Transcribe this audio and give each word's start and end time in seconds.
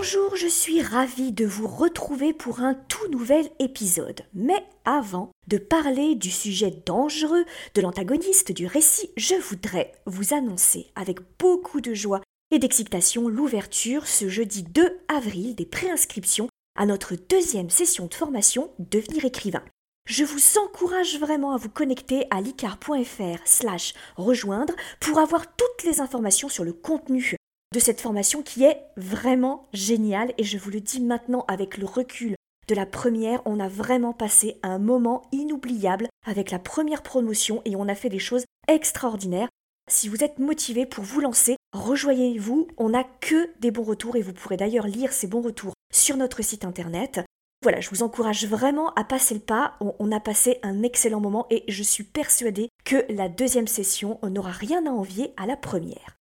Bonjour, 0.00 0.36
je 0.36 0.46
suis 0.46 0.80
ravie 0.80 1.32
de 1.32 1.44
vous 1.44 1.66
retrouver 1.66 2.32
pour 2.32 2.60
un 2.60 2.74
tout 2.74 3.08
nouvel 3.10 3.50
épisode. 3.58 4.20
Mais 4.32 4.64
avant 4.84 5.32
de 5.48 5.58
parler 5.58 6.14
du 6.14 6.30
sujet 6.30 6.70
dangereux 6.86 7.44
de 7.74 7.80
l'antagoniste 7.80 8.52
du 8.52 8.68
récit, 8.68 9.10
je 9.16 9.34
voudrais 9.34 9.90
vous 10.06 10.34
annoncer 10.34 10.86
avec 10.94 11.18
beaucoup 11.40 11.80
de 11.80 11.94
joie 11.94 12.20
et 12.52 12.60
d'excitation 12.60 13.28
l'ouverture 13.28 14.06
ce 14.06 14.28
jeudi 14.28 14.62
2 14.62 15.00
avril 15.08 15.56
des 15.56 15.66
préinscriptions 15.66 16.48
à 16.78 16.86
notre 16.86 17.16
deuxième 17.16 17.68
session 17.68 18.06
de 18.06 18.14
formation 18.14 18.70
Devenir 18.78 19.24
écrivain. 19.24 19.64
Je 20.08 20.22
vous 20.22 20.60
encourage 20.64 21.18
vraiment 21.18 21.54
à 21.54 21.56
vous 21.56 21.70
connecter 21.70 22.24
à 22.30 22.40
licar.fr 22.40 23.40
slash 23.44 23.94
rejoindre 24.16 24.74
pour 25.00 25.18
avoir 25.18 25.56
toutes 25.56 25.82
les 25.82 26.00
informations 26.00 26.48
sur 26.48 26.62
le 26.62 26.72
contenu 26.72 27.34
de 27.72 27.80
cette 27.80 28.00
formation 28.00 28.42
qui 28.42 28.64
est 28.64 28.80
vraiment 28.96 29.68
géniale 29.72 30.32
et 30.38 30.44
je 30.44 30.58
vous 30.58 30.70
le 30.70 30.80
dis 30.80 31.00
maintenant 31.00 31.44
avec 31.48 31.76
le 31.76 31.86
recul 31.86 32.34
de 32.68 32.74
la 32.74 32.86
première, 32.86 33.40
on 33.46 33.60
a 33.60 33.68
vraiment 33.68 34.12
passé 34.12 34.58
un 34.62 34.78
moment 34.78 35.22
inoubliable 35.32 36.08
avec 36.26 36.50
la 36.50 36.58
première 36.58 37.02
promotion 37.02 37.62
et 37.64 37.76
on 37.76 37.88
a 37.88 37.94
fait 37.94 38.10
des 38.10 38.18
choses 38.18 38.44
extraordinaires. 38.68 39.48
Si 39.90 40.08
vous 40.08 40.22
êtes 40.22 40.38
motivé 40.38 40.84
pour 40.84 41.02
vous 41.02 41.20
lancer, 41.20 41.56
rejoignez-vous, 41.72 42.68
on 42.76 42.90
n'a 42.90 43.04
que 43.04 43.50
des 43.60 43.70
bons 43.70 43.84
retours 43.84 44.16
et 44.16 44.22
vous 44.22 44.34
pourrez 44.34 44.58
d'ailleurs 44.58 44.86
lire 44.86 45.14
ces 45.14 45.26
bons 45.26 45.40
retours 45.40 45.72
sur 45.90 46.18
notre 46.18 46.42
site 46.42 46.66
internet. 46.66 47.20
Voilà, 47.62 47.80
je 47.80 47.88
vous 47.88 48.02
encourage 48.02 48.46
vraiment 48.46 48.92
à 48.94 49.02
passer 49.02 49.34
le 49.34 49.40
pas. 49.40 49.76
On, 49.80 50.12
a 50.12 50.20
passé 50.20 50.58
un 50.62 50.82
excellent 50.82 51.20
moment 51.20 51.46
et 51.50 51.64
je 51.68 51.82
suis 51.82 52.04
persuadée 52.04 52.68
que 52.84 53.04
la 53.08 53.30
deuxième 53.30 53.66
session 53.66 54.18
n'aura 54.22 54.52
rien 54.52 54.86
à 54.86 54.90
envier 54.90 55.32
à 55.38 55.46
la 55.46 55.56
première. 55.56 56.16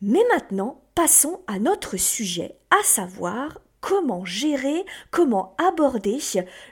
Mais 0.00 0.24
maintenant, 0.32 0.81
passons 0.94 1.40
à 1.46 1.58
notre 1.58 1.96
sujet, 1.96 2.56
à 2.70 2.82
savoir 2.82 3.60
comment 3.80 4.24
gérer, 4.24 4.84
comment 5.10 5.54
aborder 5.58 6.18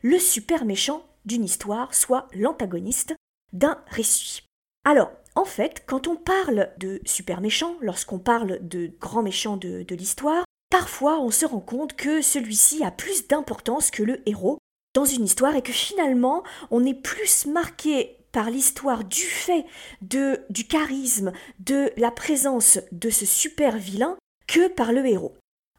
le 0.03 0.19
super 0.19 0.65
méchant 0.65 1.03
d'une 1.25 1.45
histoire, 1.45 1.95
soit 1.95 2.29
l'antagoniste 2.33 3.15
d'un 3.53 3.83
récit. 3.89 4.43
Alors, 4.85 5.11
en 5.35 5.45
fait, 5.45 5.85
quand 5.87 6.09
on 6.09 6.17
parle 6.17 6.71
de 6.79 7.01
super 7.05 7.41
méchant, 7.41 7.77
lorsqu'on 7.81 8.19
parle 8.19 8.59
de 8.67 8.91
grand 9.01 9.23
méchant 9.23 9.57
de, 9.57 9.85
l'histoire, 9.91 10.45
parfois 10.71 11.21
on 11.21 11.31
se 11.31 11.47
rend 11.47 11.61
compte 11.61 11.95
que 11.95 12.23
celui-ci 12.23 12.84
a 12.84 12.91
plus 12.91 13.27
d'importance 13.29 13.91
que 13.91 14.03
le 14.03 14.23
héros 14.29 14.59
dans 14.95 15.05
une 15.05 15.25
histoire 15.25 15.55
et 15.55 15.62
que 15.62 15.73
finalement 15.73 16.43
on 16.71 16.84
est 16.84 16.95
plus 16.95 17.47
marqué 17.47 18.17
par 18.33 18.50
l'histoire 18.50 19.05
du 19.05 19.23
fait 19.23 19.64
du 20.03 20.67
charisme, 20.69 21.33
de 21.59 21.92
la 21.97 22.11
présence 22.11 22.78
de 22.92 23.11
ce 23.11 23.27
super 23.27 23.77
vilain 23.77 24.17
que 24.47 24.69
par 24.69 24.92
le 24.92 25.06
héros. 25.06 25.34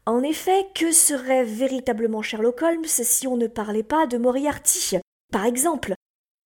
En 0.06 0.22
effet, 0.22 0.66
que 0.74 0.90
serait 0.90 1.44
véritablement 1.44 2.22
Sherlock 2.22 2.62
Holmes 2.62 2.86
si 2.86 3.26
on 3.26 3.36
ne 3.36 3.46
parlait 3.46 3.84
pas 3.84 4.06
de 4.06 4.18
Moriarty 4.18 4.96
Par 5.32 5.44
exemple, 5.44 5.94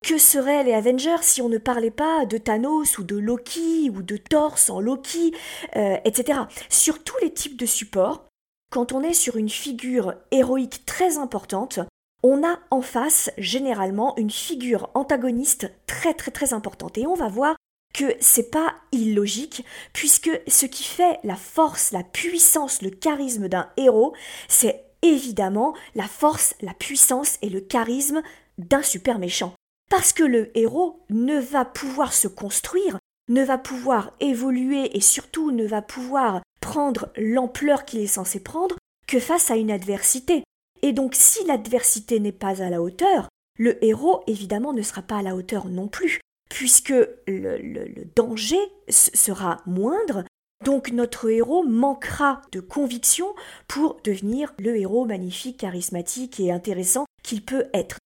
que 0.05 0.17
seraient 0.17 0.63
les 0.63 0.73
Avengers 0.73 1.23
si 1.23 1.41
on 1.41 1.49
ne 1.49 1.57
parlait 1.57 1.91
pas 1.91 2.25
de 2.25 2.37
Thanos 2.37 2.97
ou 2.99 3.03
de 3.03 3.17
Loki 3.17 3.89
ou 3.89 4.03
de 4.03 4.17
Thor 4.17 4.57
sans 4.59 4.79
Loki, 4.79 5.33
euh, 5.75 5.97
etc. 6.05 6.41
Sur 6.69 7.03
tous 7.03 7.17
les 7.21 7.33
types 7.33 7.57
de 7.57 7.65
supports, 7.65 8.25
quand 8.71 8.91
on 8.91 9.01
est 9.01 9.13
sur 9.13 9.37
une 9.37 9.49
figure 9.49 10.13
héroïque 10.31 10.85
très 10.85 11.17
importante, 11.17 11.79
on 12.23 12.43
a 12.43 12.59
en 12.71 12.81
face 12.81 13.29
généralement 13.37 14.15
une 14.17 14.31
figure 14.31 14.89
antagoniste 14.93 15.71
très 15.85 16.13
très 16.13 16.31
très 16.31 16.53
importante. 16.53 16.97
Et 16.97 17.07
on 17.07 17.13
va 17.13 17.27
voir 17.27 17.55
que 17.93 18.15
c'est 18.19 18.51
pas 18.51 18.75
illogique, 18.91 19.65
puisque 19.93 20.29
ce 20.47 20.65
qui 20.65 20.83
fait 20.83 21.19
la 21.23 21.35
force, 21.35 21.91
la 21.91 22.03
puissance, 22.03 22.81
le 22.81 22.89
charisme 22.89 23.47
d'un 23.47 23.69
héros, 23.77 24.13
c'est 24.47 24.85
évidemment 25.01 25.73
la 25.95 26.07
force, 26.07 26.55
la 26.61 26.73
puissance 26.73 27.37
et 27.41 27.49
le 27.49 27.61
charisme 27.61 28.21
d'un 28.57 28.83
super 28.83 29.19
méchant. 29.19 29.53
Parce 29.89 30.13
que 30.13 30.23
le 30.23 30.55
héros 30.57 30.99
ne 31.09 31.39
va 31.39 31.65
pouvoir 31.65 32.13
se 32.13 32.27
construire, 32.27 32.99
ne 33.29 33.43
va 33.43 33.57
pouvoir 33.57 34.11
évoluer 34.19 34.95
et 34.95 35.01
surtout 35.01 35.51
ne 35.51 35.65
va 35.65 35.81
pouvoir 35.81 36.41
prendre 36.61 37.09
l'ampleur 37.15 37.85
qu'il 37.85 38.01
est 38.01 38.07
censé 38.07 38.41
prendre 38.41 38.75
que 39.07 39.19
face 39.19 39.49
à 39.49 39.55
une 39.55 39.71
adversité. 39.71 40.43
Et 40.81 40.93
donc 40.93 41.15
si 41.15 41.45
l'adversité 41.45 42.19
n'est 42.19 42.31
pas 42.31 42.61
à 42.61 42.69
la 42.69 42.81
hauteur, 42.81 43.29
le 43.57 43.83
héros 43.83 44.23
évidemment 44.27 44.73
ne 44.73 44.81
sera 44.81 45.01
pas 45.01 45.17
à 45.17 45.23
la 45.23 45.35
hauteur 45.35 45.67
non 45.67 45.87
plus, 45.87 46.19
puisque 46.49 46.93
le, 47.27 48.05
danger 48.15 48.59
sera 48.89 49.61
moindre, 49.65 50.23
donc 50.63 50.91
notre 50.91 51.29
héros 51.29 51.63
manquera 51.63 52.41
de 52.51 52.59
conviction 52.59 53.27
pour 53.67 53.99
devenir 54.03 54.53
le 54.59 54.75
héros 54.75 55.05
magnifique, 55.05 55.57
charismatique 55.57 56.39
et 56.39 56.51
intéressant 56.51 57.05
qu'il 57.23 57.43
peut 57.43 57.65
être. 57.73 57.97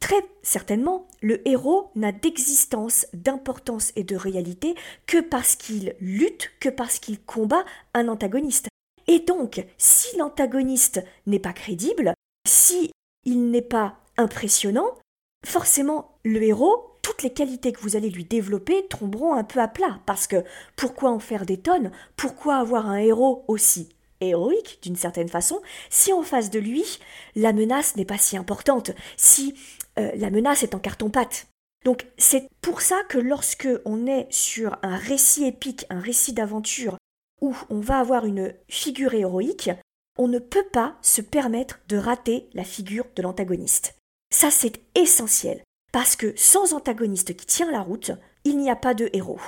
Très 0.00 0.24
certainement, 0.42 1.06
le 1.20 1.46
héros 1.46 1.92
n'a 1.94 2.10
d'existence, 2.10 3.06
d'importance 3.14 3.92
et 3.94 4.02
de 4.02 4.16
réalité 4.16 4.74
que 5.06 5.20
parce 5.20 5.54
qu'il 5.54 5.94
lutte, 6.00 6.50
que 6.58 6.68
parce 6.68 6.98
qu'il 6.98 7.20
combat 7.20 7.64
un 7.94 8.08
antagoniste. 8.08 8.71
Et 9.06 9.20
donc, 9.20 9.64
si 9.78 10.16
l'antagoniste 10.16 11.04
n'est 11.26 11.38
pas 11.38 11.52
crédible, 11.52 12.14
si 12.46 12.90
il 13.24 13.50
n'est 13.50 13.62
pas 13.62 13.96
impressionnant, 14.16 14.98
forcément 15.44 16.18
le 16.24 16.42
héros 16.42 16.88
toutes 17.02 17.24
les 17.24 17.32
qualités 17.32 17.72
que 17.72 17.80
vous 17.80 17.96
allez 17.96 18.10
lui 18.10 18.24
développer 18.24 18.86
tomberont 18.86 19.34
un 19.34 19.44
peu 19.44 19.60
à 19.60 19.68
plat. 19.68 20.00
Parce 20.06 20.26
que 20.26 20.44
pourquoi 20.76 21.10
en 21.10 21.18
faire 21.18 21.44
des 21.44 21.58
tonnes? 21.58 21.90
Pourquoi 22.16 22.56
avoir 22.56 22.88
un 22.88 22.98
héros 22.98 23.44
aussi 23.48 23.88
héroïque 24.20 24.78
d'une 24.82 24.94
certaine 24.94 25.28
façon 25.28 25.60
si 25.90 26.12
en 26.12 26.22
face 26.22 26.50
de 26.50 26.60
lui 26.60 27.00
la 27.34 27.52
menace 27.52 27.96
n'est 27.96 28.04
pas 28.04 28.18
si 28.18 28.36
importante, 28.36 28.92
si 29.16 29.54
euh, 29.98 30.12
la 30.14 30.30
menace 30.30 30.62
est 30.62 30.76
en 30.76 30.78
carton-pâte? 30.78 31.48
Donc 31.84 32.06
c'est 32.16 32.48
pour 32.60 32.80
ça 32.80 33.02
que 33.08 33.18
lorsque 33.18 33.68
on 33.84 34.06
est 34.06 34.28
sur 34.30 34.78
un 34.82 34.96
récit 34.96 35.44
épique, 35.44 35.86
un 35.90 35.98
récit 35.98 36.32
d'aventure 36.32 36.96
où 37.42 37.54
on 37.68 37.80
va 37.80 37.98
avoir 37.98 38.24
une 38.24 38.54
figure 38.68 39.12
héroïque, 39.12 39.70
on 40.18 40.28
ne 40.28 40.38
peut 40.38 40.66
pas 40.72 40.96
se 41.02 41.20
permettre 41.20 41.80
de 41.88 41.98
rater 41.98 42.48
la 42.54 42.64
figure 42.64 43.04
de 43.14 43.20
l'antagoniste. 43.20 43.96
Ça 44.32 44.50
c'est 44.50 44.80
essentiel. 44.94 45.62
Parce 45.92 46.16
que 46.16 46.32
sans 46.36 46.72
antagoniste 46.72 47.36
qui 47.36 47.44
tient 47.44 47.70
la 47.70 47.82
route, 47.82 48.12
il 48.44 48.56
n'y 48.56 48.70
a 48.70 48.76
pas 48.76 48.94
de 48.94 49.10
héros. 49.12 49.40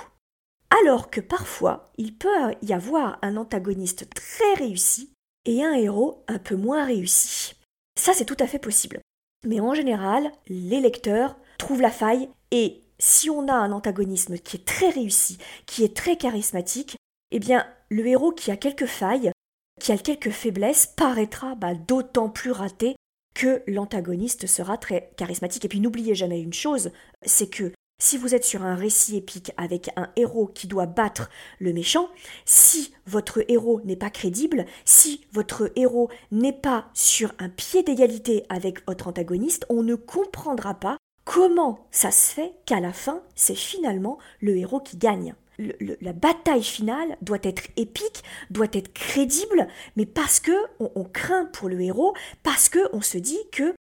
Alors 0.82 1.08
que 1.08 1.20
parfois, 1.20 1.90
il 1.96 2.16
peut 2.16 2.28
y 2.60 2.74
avoir 2.74 3.18
un 3.22 3.36
antagoniste 3.36 4.12
très 4.14 4.54
réussi 4.54 5.10
et 5.46 5.64
un 5.64 5.72
héros 5.72 6.22
un 6.28 6.38
peu 6.38 6.56
moins 6.56 6.84
réussi. 6.84 7.54
Ça, 7.98 8.12
c'est 8.12 8.24
tout 8.24 8.36
à 8.40 8.46
fait 8.46 8.58
possible. 8.58 9.00
Mais 9.46 9.60
en 9.60 9.72
général, 9.72 10.32
les 10.48 10.80
lecteurs 10.80 11.36
trouvent 11.58 11.82
la 11.82 11.90
faille 11.90 12.28
et 12.50 12.82
si 12.98 13.30
on 13.30 13.48
a 13.48 13.54
un 13.54 13.72
antagonisme 13.72 14.36
qui 14.38 14.56
est 14.56 14.66
très 14.66 14.90
réussi, 14.90 15.38
qui 15.66 15.84
est 15.84 15.96
très 15.96 16.16
charismatique, 16.16 16.96
eh 17.36 17.40
bien, 17.40 17.66
le 17.88 18.06
héros 18.06 18.30
qui 18.30 18.52
a 18.52 18.56
quelques 18.56 18.86
failles, 18.86 19.32
qui 19.80 19.90
a 19.90 19.98
quelques 19.98 20.30
faiblesses, 20.30 20.86
paraîtra 20.86 21.56
bah, 21.56 21.74
d'autant 21.74 22.28
plus 22.28 22.52
raté 22.52 22.94
que 23.34 23.60
l'antagoniste 23.66 24.46
sera 24.46 24.78
très 24.78 25.10
charismatique. 25.16 25.64
Et 25.64 25.68
puis 25.68 25.80
n'oubliez 25.80 26.14
jamais 26.14 26.40
une 26.40 26.52
chose, 26.52 26.92
c'est 27.22 27.50
que 27.50 27.72
si 28.00 28.18
vous 28.18 28.36
êtes 28.36 28.44
sur 28.44 28.62
un 28.62 28.76
récit 28.76 29.16
épique 29.16 29.50
avec 29.56 29.90
un 29.96 30.10
héros 30.14 30.46
qui 30.46 30.68
doit 30.68 30.86
battre 30.86 31.28
le 31.58 31.72
méchant, 31.72 32.08
si 32.44 32.94
votre 33.04 33.44
héros 33.50 33.80
n'est 33.84 33.96
pas 33.96 34.10
crédible, 34.10 34.64
si 34.84 35.26
votre 35.32 35.72
héros 35.74 36.10
n'est 36.30 36.52
pas 36.52 36.88
sur 36.94 37.34
un 37.40 37.48
pied 37.48 37.82
d'égalité 37.82 38.44
avec 38.48 38.86
votre 38.86 39.08
antagoniste, 39.08 39.66
on 39.70 39.82
ne 39.82 39.96
comprendra 39.96 40.74
pas 40.74 40.98
comment 41.24 41.88
ça 41.90 42.12
se 42.12 42.32
fait 42.32 42.52
qu'à 42.64 42.78
la 42.78 42.92
fin, 42.92 43.22
c'est 43.34 43.56
finalement 43.56 44.18
le 44.40 44.56
héros 44.56 44.78
qui 44.78 44.98
gagne 44.98 45.34
la 45.58 46.12
bataille 46.12 46.62
finale 46.62 47.16
doit 47.22 47.38
être 47.42 47.64
épique, 47.76 48.22
doit 48.50 48.66
être 48.72 48.92
crédible, 48.92 49.68
mais 49.96 50.06
parce 50.06 50.40
que 50.40 50.52
on, 50.80 51.04
craint 51.04 51.46
pour 51.46 51.68
le 51.68 51.80
héros, 51.80 52.14
parce 52.42 52.68
que 52.68 52.88
on 52.92 53.00
se 53.00 53.18
dit 53.18 53.38
que 53.52 53.74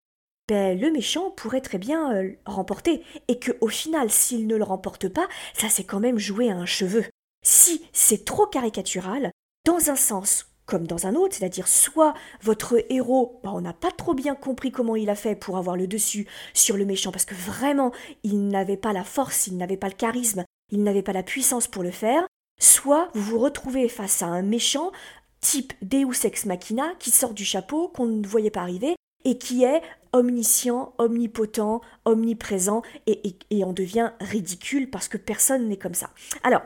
ben, 0.47 0.79
le 0.79 0.91
méchant 0.91 1.31
pourrait 1.31 1.61
très 1.61 1.77
bien 1.77 2.13
euh, 2.15 2.33
remporter, 2.45 3.03
et 3.27 3.39
que 3.39 3.51
au 3.61 3.69
final, 3.69 4.09
s'il 4.09 4.47
ne 4.47 4.55
le 4.55 4.63
remporte 4.63 5.07
pas, 5.07 5.27
ça 5.53 5.69
c'est 5.69 5.85
quand 5.85 5.99
même 5.99 6.19
joué 6.19 6.51
à 6.51 6.55
un 6.55 6.65
cheveu. 6.65 7.05
Si 7.45 7.85
c'est 7.93 8.25
trop 8.25 8.45
caricatural, 8.45 9.31
dans 9.65 9.89
un 9.89 9.95
sens 9.95 10.47
comme 10.65 10.87
dans 10.87 11.07
un 11.07 11.15
autre, 11.15 11.35
c'est-à-dire 11.35 11.67
soit 11.67 12.13
votre 12.41 12.83
héros, 12.89 13.39
bah, 13.43 13.51
on 13.53 13.61
n'a 13.61 13.73
pas 13.73 13.91
trop 13.91 14.13
bien 14.13 14.35
compris 14.35 14.71
comment 14.71 14.95
il 14.95 15.09
a 15.09 15.15
fait 15.15 15.35
pour 15.35 15.57
avoir 15.57 15.75
le 15.75 15.87
dessus 15.87 16.27
sur 16.53 16.77
le 16.77 16.85
méchant, 16.85 17.11
parce 17.11 17.25
que 17.25 17.35
vraiment, 17.35 17.91
il 18.23 18.47
n'avait 18.47 18.77
pas 18.77 18.93
la 18.93 19.03
force, 19.03 19.47
il 19.47 19.57
n'avait 19.57 19.77
pas 19.77 19.89
le 19.89 19.95
charisme, 19.95 20.45
il 20.73 20.83
n'avait 20.83 21.03
pas 21.03 21.13
la 21.13 21.23
puissance 21.23 21.67
pour 21.67 21.83
le 21.83 21.91
faire, 21.91 22.25
soit 22.59 23.09
vous 23.13 23.21
vous 23.21 23.39
retrouvez 23.39 23.87
face 23.87 24.23
à 24.23 24.25
un 24.25 24.41
méchant 24.41 24.91
type 25.39 25.73
Deus 25.81 26.25
ex 26.25 26.45
machina 26.45 26.93
qui 26.99 27.11
sort 27.11 27.33
du 27.33 27.45
chapeau, 27.45 27.89
qu'on 27.89 28.07
ne 28.07 28.27
voyait 28.27 28.49
pas 28.49 28.61
arriver, 28.61 28.95
et 29.23 29.37
qui 29.37 29.63
est 29.63 29.81
omniscient, 30.13 30.93
omnipotent, 30.97 31.81
omniprésent, 32.05 32.81
et, 33.05 33.35
et, 33.51 33.63
on 33.63 33.71
devient 33.71 34.11
ridicule 34.19 34.89
parce 34.89 35.07
que 35.07 35.17
personne 35.17 35.67
n'est 35.67 35.77
comme 35.77 35.93
ça. 35.93 36.09
Alors, 36.43 36.61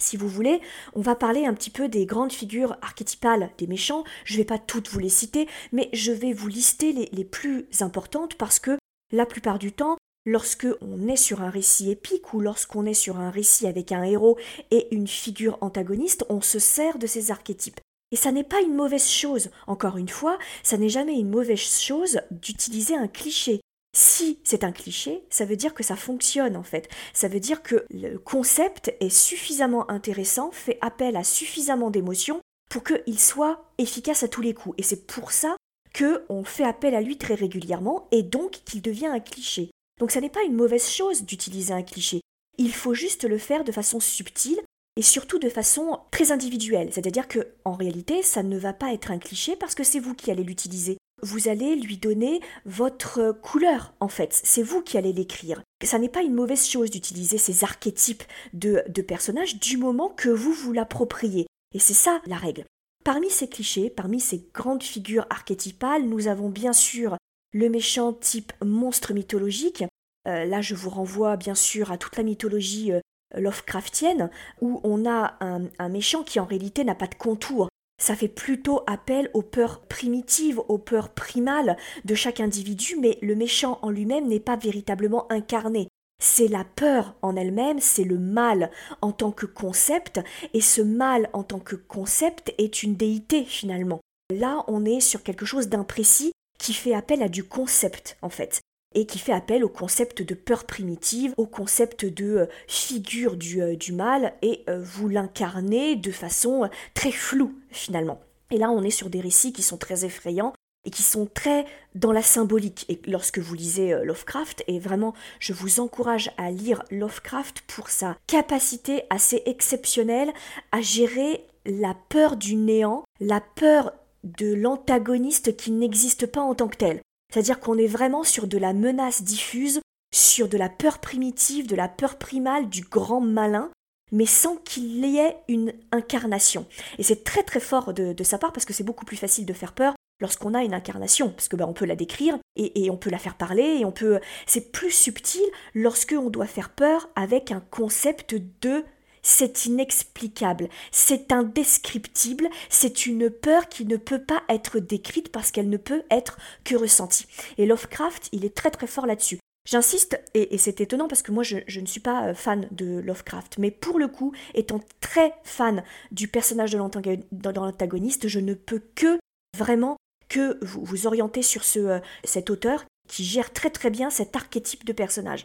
si 0.00 0.16
vous 0.16 0.28
voulez, 0.28 0.60
on 0.94 1.00
va 1.00 1.16
parler 1.16 1.44
un 1.44 1.54
petit 1.54 1.70
peu 1.70 1.88
des 1.88 2.06
grandes 2.06 2.32
figures 2.32 2.76
archétypales 2.82 3.50
des 3.58 3.66
méchants. 3.66 4.04
Je 4.24 4.34
ne 4.34 4.38
vais 4.38 4.44
pas 4.44 4.58
toutes 4.58 4.88
vous 4.88 5.00
les 5.00 5.08
citer, 5.08 5.48
mais 5.72 5.90
je 5.92 6.12
vais 6.12 6.32
vous 6.32 6.46
lister 6.46 6.92
les 6.92 7.24
plus 7.24 7.66
importantes 7.80 8.36
parce 8.36 8.60
que 8.60 8.78
la 9.10 9.26
plupart 9.26 9.58
du 9.58 9.72
temps, 9.72 9.96
lorsque 10.26 10.66
on 10.80 11.08
est 11.08 11.16
sur 11.16 11.42
un 11.42 11.50
récit 11.50 11.90
épique 11.90 12.32
ou 12.34 12.40
lorsqu'on 12.40 12.86
est 12.86 12.94
sur 12.94 13.18
un 13.18 13.30
récit 13.30 13.66
avec 13.66 13.92
un 13.92 14.02
héros 14.02 14.38
et 14.70 14.94
une 14.94 15.08
figure 15.08 15.58
antagoniste, 15.60 16.24
on 16.28 16.40
se 16.40 16.58
sert 16.58 16.98
de 16.98 17.06
ces 17.06 17.30
archétypes. 17.30 17.80
Et 18.10 18.16
ça 18.16 18.32
n'est 18.32 18.44
pas 18.44 18.62
une 18.62 18.74
mauvaise 18.74 19.08
chose, 19.08 19.50
encore 19.66 19.98
une 19.98 20.08
fois, 20.08 20.38
ça 20.62 20.78
n'est 20.78 20.88
jamais 20.88 21.18
une 21.18 21.30
mauvaise 21.30 21.58
chose 21.58 22.20
d'utiliser 22.30 22.94
un 22.94 23.08
cliché. 23.08 23.60
Si 23.96 24.38
c'est 24.44 24.64
un 24.64 24.72
cliché, 24.72 25.24
ça 25.30 25.44
veut 25.44 25.56
dire 25.56 25.74
que 25.74 25.82
ça 25.82 25.96
fonctionne 25.96 26.56
en 26.56 26.62
fait. 26.62 26.88
Ça 27.12 27.28
veut 27.28 27.40
dire 27.40 27.62
que 27.62 27.84
le 27.90 28.18
concept 28.18 28.94
est 29.00 29.10
suffisamment 29.10 29.90
intéressant, 29.90 30.50
fait 30.52 30.78
appel 30.80 31.16
à 31.16 31.24
suffisamment 31.24 31.90
d'émotions 31.90 32.40
pour 32.70 32.84
qu'il 32.84 33.18
soit 33.18 33.64
efficace 33.78 34.22
à 34.22 34.28
tous 34.28 34.42
les 34.42 34.54
coups. 34.54 34.74
Et 34.78 34.82
c'est 34.82 35.06
pour 35.06 35.32
ça 35.32 35.56
qu'on 35.98 36.44
fait 36.44 36.64
appel 36.64 36.94
à 36.94 37.00
lui 37.00 37.16
très 37.16 37.34
régulièrement 37.34 38.08
et 38.12 38.22
donc 38.22 38.60
qu'il 38.64 38.82
devient 38.82 39.06
un 39.06 39.20
cliché. 39.20 39.70
Donc 39.98 40.10
ça 40.10 40.20
n'est 40.20 40.28
pas 40.28 40.44
une 40.44 40.54
mauvaise 40.54 40.88
chose 40.88 41.24
d'utiliser 41.24 41.72
un 41.72 41.82
cliché. 41.82 42.20
Il 42.56 42.72
faut 42.72 42.94
juste 42.94 43.24
le 43.24 43.38
faire 43.38 43.64
de 43.64 43.72
façon 43.72 44.00
subtile 44.00 44.60
et 44.96 45.02
surtout 45.02 45.38
de 45.38 45.48
façon 45.48 46.00
très 46.10 46.32
individuelle. 46.32 46.88
C'est-à-dire 46.92 47.28
que 47.28 47.46
en 47.64 47.74
réalité, 47.74 48.22
ça 48.22 48.42
ne 48.42 48.58
va 48.58 48.72
pas 48.72 48.92
être 48.92 49.10
un 49.12 49.18
cliché 49.18 49.54
parce 49.54 49.74
que 49.74 49.84
c'est 49.84 50.00
vous 50.00 50.14
qui 50.14 50.30
allez 50.30 50.42
l'utiliser. 50.42 50.98
Vous 51.22 51.48
allez 51.48 51.76
lui 51.76 51.96
donner 51.96 52.40
votre 52.64 53.32
couleur, 53.32 53.92
en 54.00 54.08
fait. 54.08 54.40
C'est 54.44 54.62
vous 54.62 54.82
qui 54.82 54.98
allez 54.98 55.12
l'écrire. 55.12 55.62
Ça 55.84 55.98
n'est 55.98 56.08
pas 56.08 56.22
une 56.22 56.34
mauvaise 56.34 56.66
chose 56.66 56.90
d'utiliser 56.90 57.38
ces 57.38 57.64
archétypes 57.64 58.24
de, 58.52 58.82
de 58.88 59.02
personnages 59.02 59.58
du 59.58 59.76
moment 59.76 60.08
que 60.08 60.28
vous 60.28 60.52
vous 60.52 60.72
l'appropriez. 60.72 61.46
Et 61.74 61.78
c'est 61.78 61.94
ça 61.94 62.20
la 62.26 62.36
règle. 62.36 62.64
Parmi 63.04 63.30
ces 63.30 63.48
clichés, 63.48 63.90
parmi 63.90 64.20
ces 64.20 64.48
grandes 64.52 64.82
figures 64.82 65.26
archétypales, 65.30 66.04
nous 66.04 66.28
avons 66.28 66.48
bien 66.48 66.72
sûr 66.72 67.16
le 67.52 67.68
méchant 67.68 68.12
type 68.12 68.52
monstre 68.64 69.12
mythologique. 69.12 69.84
Euh, 70.28 70.44
là, 70.44 70.60
je 70.60 70.74
vous 70.74 70.90
renvoie 70.90 71.36
bien 71.36 71.54
sûr 71.54 71.90
à 71.90 71.98
toute 71.98 72.16
la 72.16 72.22
mythologie 72.22 72.92
euh, 72.92 73.00
Lovecraftienne, 73.34 74.30
où 74.60 74.80
on 74.84 75.06
a 75.08 75.36
un, 75.40 75.68
un 75.78 75.88
méchant 75.88 76.22
qui 76.22 76.40
en 76.40 76.44
réalité 76.44 76.84
n'a 76.84 76.94
pas 76.94 77.06
de 77.06 77.14
contour. 77.14 77.68
Ça 78.00 78.14
fait 78.14 78.28
plutôt 78.28 78.82
appel 78.86 79.28
aux 79.34 79.42
peurs 79.42 79.80
primitives, 79.80 80.60
aux 80.68 80.78
peurs 80.78 81.08
primales 81.08 81.76
de 82.04 82.14
chaque 82.14 82.40
individu, 82.40 82.96
mais 83.00 83.18
le 83.22 83.34
méchant 83.34 83.78
en 83.82 83.90
lui-même 83.90 84.28
n'est 84.28 84.38
pas 84.38 84.56
véritablement 84.56 85.30
incarné. 85.32 85.88
C'est 86.22 86.48
la 86.48 86.64
peur 86.64 87.14
en 87.22 87.36
elle-même, 87.36 87.80
c'est 87.80 88.04
le 88.04 88.18
mal 88.18 88.70
en 89.02 89.12
tant 89.12 89.30
que 89.30 89.46
concept, 89.46 90.20
et 90.52 90.60
ce 90.60 90.80
mal 90.80 91.28
en 91.32 91.42
tant 91.42 91.60
que 91.60 91.76
concept 91.76 92.54
est 92.58 92.82
une 92.82 92.96
déité 92.96 93.44
finalement. 93.44 94.00
Là, 94.30 94.64
on 94.68 94.84
est 94.84 95.00
sur 95.00 95.22
quelque 95.22 95.46
chose 95.46 95.68
d'imprécis 95.68 96.32
qui 96.58 96.74
fait 96.74 96.94
appel 96.94 97.22
à 97.22 97.28
du 97.28 97.44
concept 97.44 98.16
en 98.20 98.30
fait 98.30 98.60
et 98.94 99.06
qui 99.06 99.18
fait 99.18 99.32
appel 99.32 99.64
au 99.64 99.68
concept 99.68 100.22
de 100.22 100.34
peur 100.34 100.64
primitive, 100.64 101.34
au 101.36 101.46
concept 101.46 102.04
de 102.04 102.36
euh, 102.36 102.46
figure 102.66 103.36
du, 103.36 103.62
euh, 103.62 103.76
du, 103.76 103.92
mal, 103.92 104.34
et 104.42 104.64
euh, 104.68 104.80
vous 104.82 105.08
l'incarnez 105.08 105.96
de 105.96 106.10
façon 106.10 106.68
très 106.94 107.12
floue 107.12 107.54
finalement. 107.70 108.20
Et 108.50 108.58
là, 108.58 108.70
on 108.70 108.82
est 108.82 108.90
sur 108.90 109.10
des 109.10 109.20
récits 109.20 109.52
qui 109.52 109.62
sont 109.62 109.76
très 109.76 110.04
effrayants 110.04 110.54
et 110.84 110.90
qui 110.90 111.02
sont 111.02 111.26
très 111.26 111.66
dans 111.94 112.12
la 112.12 112.22
symbolique. 112.22 112.86
Et 112.88 113.00
lorsque 113.06 113.38
vous 113.38 113.54
lisez 113.54 113.92
Lovecraft, 114.04 114.64
et 114.68 114.78
vraiment, 114.78 115.12
je 115.38 115.52
vous 115.52 115.80
encourage 115.80 116.30
à 116.38 116.50
lire 116.50 116.82
Lovecraft 116.90 117.62
pour 117.66 117.90
sa 117.90 118.16
capacité 118.26 119.02
assez 119.10 119.42
exceptionnelle 119.44 120.32
à 120.72 120.80
gérer 120.80 121.44
la 121.66 121.94
peur 122.08 122.36
du 122.36 122.56
néant, 122.56 123.04
la 123.20 123.42
peur 123.42 123.92
de 124.24 124.54
l'antagoniste 124.54 125.56
qui 125.56 125.72
n'existe 125.72 126.26
pas 126.26 126.40
en 126.40 126.54
tant 126.54 126.68
que 126.68 126.78
tel. 126.78 127.00
C'est-à-dire 127.32 127.60
qu'on 127.60 127.78
est 127.78 127.86
vraiment 127.86 128.24
sur 128.24 128.46
de 128.46 128.58
la 128.58 128.72
menace 128.72 129.22
diffuse, 129.22 129.80
sur 130.14 130.48
de 130.48 130.56
la 130.56 130.68
peur 130.68 130.98
primitive, 130.98 131.66
de 131.66 131.76
la 131.76 131.88
peur 131.88 132.16
primale 132.16 132.68
du 132.68 132.82
grand 132.82 133.20
malin, 133.20 133.70
mais 134.10 134.26
sans 134.26 134.56
qu'il 134.56 135.04
y 135.04 135.18
ait 135.18 135.36
une 135.48 135.74
incarnation. 135.92 136.66
Et 136.98 137.02
c'est 137.02 137.24
très 137.24 137.42
très 137.42 137.60
fort 137.60 137.92
de, 137.92 138.24
sa 138.24 138.38
part 138.38 138.52
parce 138.52 138.64
que 138.64 138.72
c'est 138.72 138.84
beaucoup 138.84 139.04
plus 139.04 139.16
facile 139.16 139.44
de 139.44 139.52
faire 139.52 139.74
peur 139.74 139.94
lorsqu'on 140.20 140.54
a 140.54 140.64
une 140.64 140.74
incarnation, 140.74 141.30
parce 141.30 141.46
que 141.46 141.54
ben, 141.54 141.66
on 141.66 141.72
peut 141.72 141.84
la 141.84 141.94
décrire 141.94 142.38
et, 142.56 142.84
et, 142.84 142.90
on 142.90 142.96
peut 142.96 143.10
la 143.10 143.18
faire 143.18 143.36
parler 143.36 143.78
et 143.80 143.84
on 143.84 143.92
peut. 143.92 144.18
C'est 144.46 144.72
plus 144.72 144.90
subtil 144.90 145.44
lorsque 145.74 146.14
on 146.18 146.30
doit 146.30 146.46
faire 146.46 146.70
peur 146.70 147.08
avec 147.14 147.52
un 147.52 147.60
concept 147.60 148.34
de 148.34 148.84
c'est 149.22 149.66
inexplicable, 149.66 150.68
c'est 150.90 151.32
indescriptible, 151.32 152.48
c'est 152.68 153.06
une 153.06 153.30
peur 153.30 153.68
qui 153.68 153.84
ne 153.84 153.96
peut 153.96 154.22
pas 154.22 154.42
être 154.48 154.78
décrite 154.78 155.30
parce 155.30 155.50
qu'elle 155.50 155.68
ne 155.68 155.76
peut 155.76 156.02
être 156.10 156.38
que 156.64 156.76
ressentie. 156.76 157.26
Et 157.56 157.66
Lovecraft, 157.66 158.28
il 158.32 158.44
est 158.44 158.54
très 158.54 158.70
très 158.70 158.86
fort 158.86 159.06
là-dessus. 159.06 159.38
J'insiste, 159.68 160.18
et, 160.32 160.56
c'est 160.56 160.80
étonnant 160.80 161.08
parce 161.08 161.20
que 161.20 161.30
moi 161.30 161.42
je, 161.42 161.58
ne 161.78 161.86
suis 161.86 162.00
pas 162.00 162.28
euh, 162.28 162.34
fan 162.34 162.68
de 162.70 163.00
Lovecraft, 163.00 163.58
mais 163.58 163.70
pour 163.70 163.98
le 163.98 164.08
coup, 164.08 164.32
étant 164.54 164.80
très 165.00 165.34
fan 165.44 165.84
du 166.10 166.26
personnage 166.26 166.70
de 166.72 166.78
l'antagoniste, 166.78 168.28
je 168.28 168.40
ne 168.40 168.54
peux 168.54 168.82
que 168.94 169.18
vraiment 169.56 169.98
que 170.30 170.58
vous, 170.64 170.84
vous 170.84 171.06
orienter 171.06 171.42
sur 171.42 171.64
ce, 171.64 171.78
euh, 171.80 171.98
cet 172.24 172.48
auteur 172.48 172.84
qui 173.08 173.24
gère 173.24 173.52
très 173.52 173.70
très 173.70 173.90
bien 173.90 174.08
cet 174.08 174.36
archétype 174.36 174.86
de 174.86 174.92
personnage. 174.92 175.44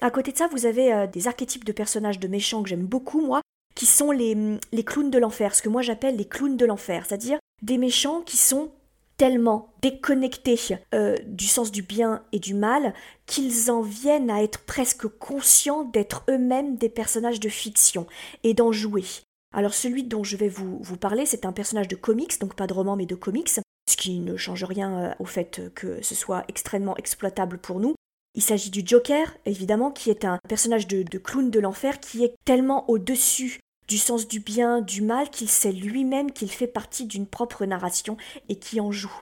À 0.00 0.10
côté 0.10 0.32
de 0.32 0.38
ça, 0.38 0.48
vous 0.48 0.66
avez 0.66 0.92
euh, 0.92 1.06
des 1.06 1.28
archétypes 1.28 1.64
de 1.64 1.72
personnages 1.72 2.18
de 2.18 2.28
méchants 2.28 2.62
que 2.62 2.68
j'aime 2.68 2.86
beaucoup, 2.86 3.20
moi, 3.20 3.42
qui 3.74 3.86
sont 3.86 4.10
les, 4.10 4.34
mm, 4.34 4.58
les 4.72 4.84
clowns 4.84 5.10
de 5.10 5.18
l'enfer, 5.18 5.54
ce 5.54 5.62
que 5.62 5.68
moi 5.68 5.82
j'appelle 5.82 6.16
les 6.16 6.24
clowns 6.24 6.56
de 6.56 6.66
l'enfer, 6.66 7.04
c'est-à-dire 7.06 7.38
des 7.62 7.78
méchants 7.78 8.22
qui 8.22 8.36
sont 8.36 8.70
tellement 9.18 9.68
déconnectés 9.82 10.58
euh, 10.94 11.14
du 11.26 11.44
sens 11.44 11.70
du 11.70 11.82
bien 11.82 12.22
et 12.32 12.38
du 12.38 12.54
mal 12.54 12.94
qu'ils 13.26 13.70
en 13.70 13.82
viennent 13.82 14.30
à 14.30 14.42
être 14.42 14.60
presque 14.60 15.06
conscients 15.06 15.84
d'être 15.84 16.24
eux-mêmes 16.30 16.76
des 16.76 16.88
personnages 16.88 17.38
de 17.38 17.50
fiction 17.50 18.06
et 18.44 18.54
d'en 18.54 18.72
jouer. 18.72 19.04
Alors 19.52 19.74
celui 19.74 20.04
dont 20.04 20.24
je 20.24 20.38
vais 20.38 20.48
vous, 20.48 20.78
vous 20.80 20.96
parler, 20.96 21.26
c'est 21.26 21.44
un 21.44 21.52
personnage 21.52 21.88
de 21.88 21.96
comics, 21.96 22.40
donc 22.40 22.54
pas 22.54 22.66
de 22.66 22.72
roman 22.72 22.96
mais 22.96 23.04
de 23.04 23.14
comics, 23.14 23.50
ce 23.50 23.96
qui 23.98 24.20
ne 24.20 24.38
change 24.38 24.64
rien 24.64 24.98
euh, 24.98 25.14
au 25.18 25.26
fait 25.26 25.70
que 25.74 26.00
ce 26.00 26.14
soit 26.14 26.44
extrêmement 26.48 26.96
exploitable 26.96 27.58
pour 27.58 27.78
nous. 27.78 27.94
Il 28.34 28.42
s'agit 28.42 28.70
du 28.70 28.82
Joker, 28.84 29.34
évidemment, 29.44 29.90
qui 29.90 30.10
est 30.10 30.24
un 30.24 30.38
personnage 30.48 30.86
de, 30.86 31.18
clown 31.18 31.50
de 31.50 31.60
l'enfer 31.60 31.98
qui 31.98 32.24
est 32.24 32.34
tellement 32.44 32.88
au-dessus 32.88 33.60
du 33.88 33.98
sens 33.98 34.28
du 34.28 34.38
bien, 34.38 34.80
du 34.80 35.02
mal, 35.02 35.30
qu'il 35.30 35.48
sait 35.48 35.72
lui-même 35.72 36.30
qu'il 36.30 36.50
fait 36.50 36.68
partie 36.68 37.06
d'une 37.06 37.26
propre 37.26 37.66
narration 37.66 38.16
et 38.48 38.54
qui 38.54 38.80
en 38.80 38.92
joue. 38.92 39.12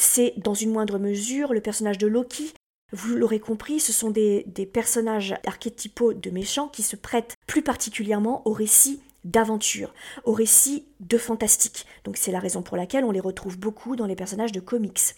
C'est, 0.00 0.32
dans 0.38 0.54
une 0.54 0.72
moindre 0.72 0.98
mesure, 0.98 1.52
le 1.52 1.60
personnage 1.60 1.98
de 1.98 2.06
Loki. 2.06 2.54
Vous 2.92 3.16
l'aurez 3.16 3.38
compris, 3.38 3.80
ce 3.80 3.92
sont 3.92 4.10
des, 4.10 4.44
personnages 4.72 5.34
archétypaux 5.46 6.14
de 6.14 6.30
méchants 6.30 6.68
qui 6.68 6.82
se 6.82 6.96
prêtent 6.96 7.36
plus 7.46 7.62
particulièrement 7.62 8.40
au 8.46 8.52
récit 8.52 9.00
d'aventure, 9.24 9.92
au 10.24 10.32
récit 10.32 10.86
de 11.00 11.18
fantastique. 11.18 11.86
Donc 12.04 12.16
c'est 12.16 12.32
la 12.32 12.40
raison 12.40 12.62
pour 12.62 12.78
laquelle 12.78 13.04
on 13.04 13.10
les 13.10 13.20
retrouve 13.20 13.58
beaucoup 13.58 13.94
dans 13.94 14.06
les 14.06 14.16
personnages 14.16 14.52
de 14.52 14.60
comics 14.60 15.14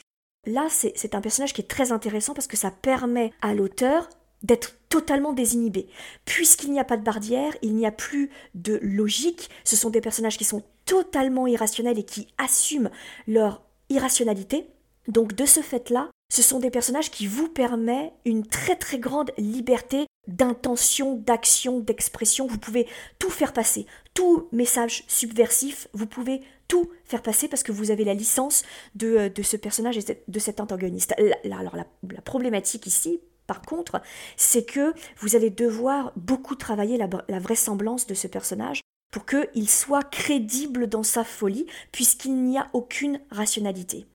là, 0.47 0.69
c'est 0.71 1.15
un 1.15 1.21
personnage 1.21 1.53
qui 1.53 1.61
est 1.61 1.69
très 1.69 1.93
intéressant 1.93 2.35
parce 2.35 2.47
que 2.47 2.57
ça 2.57 2.71
permet 2.71 3.33
à 3.43 3.55
l'auteur 3.55 4.09
d'être 4.43 4.77
totalement 4.89 5.33
désinhibé. 5.33 5.89
Puisqu'il 6.25 6.73
n'y 6.73 6.81
a 6.81 6.85
pas 6.85 6.97
de 6.97 7.03
barrière, 7.03 7.53
il 7.63 7.75
n'y 7.75 7.87
a 7.87 7.93
plus 7.93 8.31
de 8.55 8.79
logique, 8.83 9.51
ce 9.65 9.77
sont 9.77 9.91
des 9.91 10.01
personnages 10.01 10.39
qui 10.39 10.45
sont 10.45 10.63
totalement 10.85 11.47
irrationnels 11.47 11.99
et 11.99 12.05
qui 12.05 12.29
assument 12.39 12.91
leur 13.27 13.63
irrationalité. 13.89 14.67
Donc 15.09 15.35
de 15.35 15.47
ce 15.47 15.61
fait-là, 15.61 16.11
ce 16.33 16.43
sont 16.43 16.59
des 16.59 16.71
personnages 16.71 17.11
qui 17.11 17.27
vous 17.27 17.49
permettent 17.49 18.13
une 18.25 18.47
très 18.47 18.77
très 18.77 18.99
grande 18.99 19.33
liberté 19.39 20.06
d'intention, 20.27 21.17
d'action, 21.17 21.81
d'expression. 21.81 22.47
Vous 22.47 22.59
pouvez 22.59 22.87
tout 23.19 23.31
faire 23.31 23.53
passer. 23.53 23.87
Tout 24.15 24.49
message 24.53 25.05
subversif, 25.09 25.89
vous 25.93 26.07
pouvez 26.07 26.43
tout 26.69 26.91
faire 27.05 27.23
passer 27.23 27.49
parce 27.49 27.63
que 27.63 27.73
vous 27.73 27.91
avez 27.91 28.05
la 28.05 28.15
licence 28.15 28.65
de, 28.95 29.17
euh, 29.17 29.29
de 29.29 29.43
ce 29.43 29.57
personnage 29.57 29.99
et 29.99 30.25
de 30.27 30.39
cet 30.39 30.61
antagoniste. 30.61 31.15
alors 31.45 31.77
la, 31.77 32.21
problématique 32.23 32.87
ici, 32.87 33.21
par 33.47 33.63
contre, 33.63 34.01
c'est 34.37 34.65
que 34.65 34.93
vous 35.19 35.37
allez 35.37 35.51
devoir 35.51 36.13
beaucoup 36.17 36.57
travailler 36.57 36.97
la, 36.97 37.09
la 37.29 37.39
vraisemblance 37.39 38.07
de 38.07 38.15
ce 38.15 38.27
personnage 38.27 38.81
pour 39.13 39.25
qu'il 39.25 39.69
soit 39.69 40.03
crédible 40.03 40.89
dans 40.89 41.03
sa 41.03 41.25
folie, 41.25 41.67
puisqu'il 41.93 42.35
n'y 42.35 42.59
a 42.59 42.69
aucune 42.73 43.21
rationalité. 43.31 44.07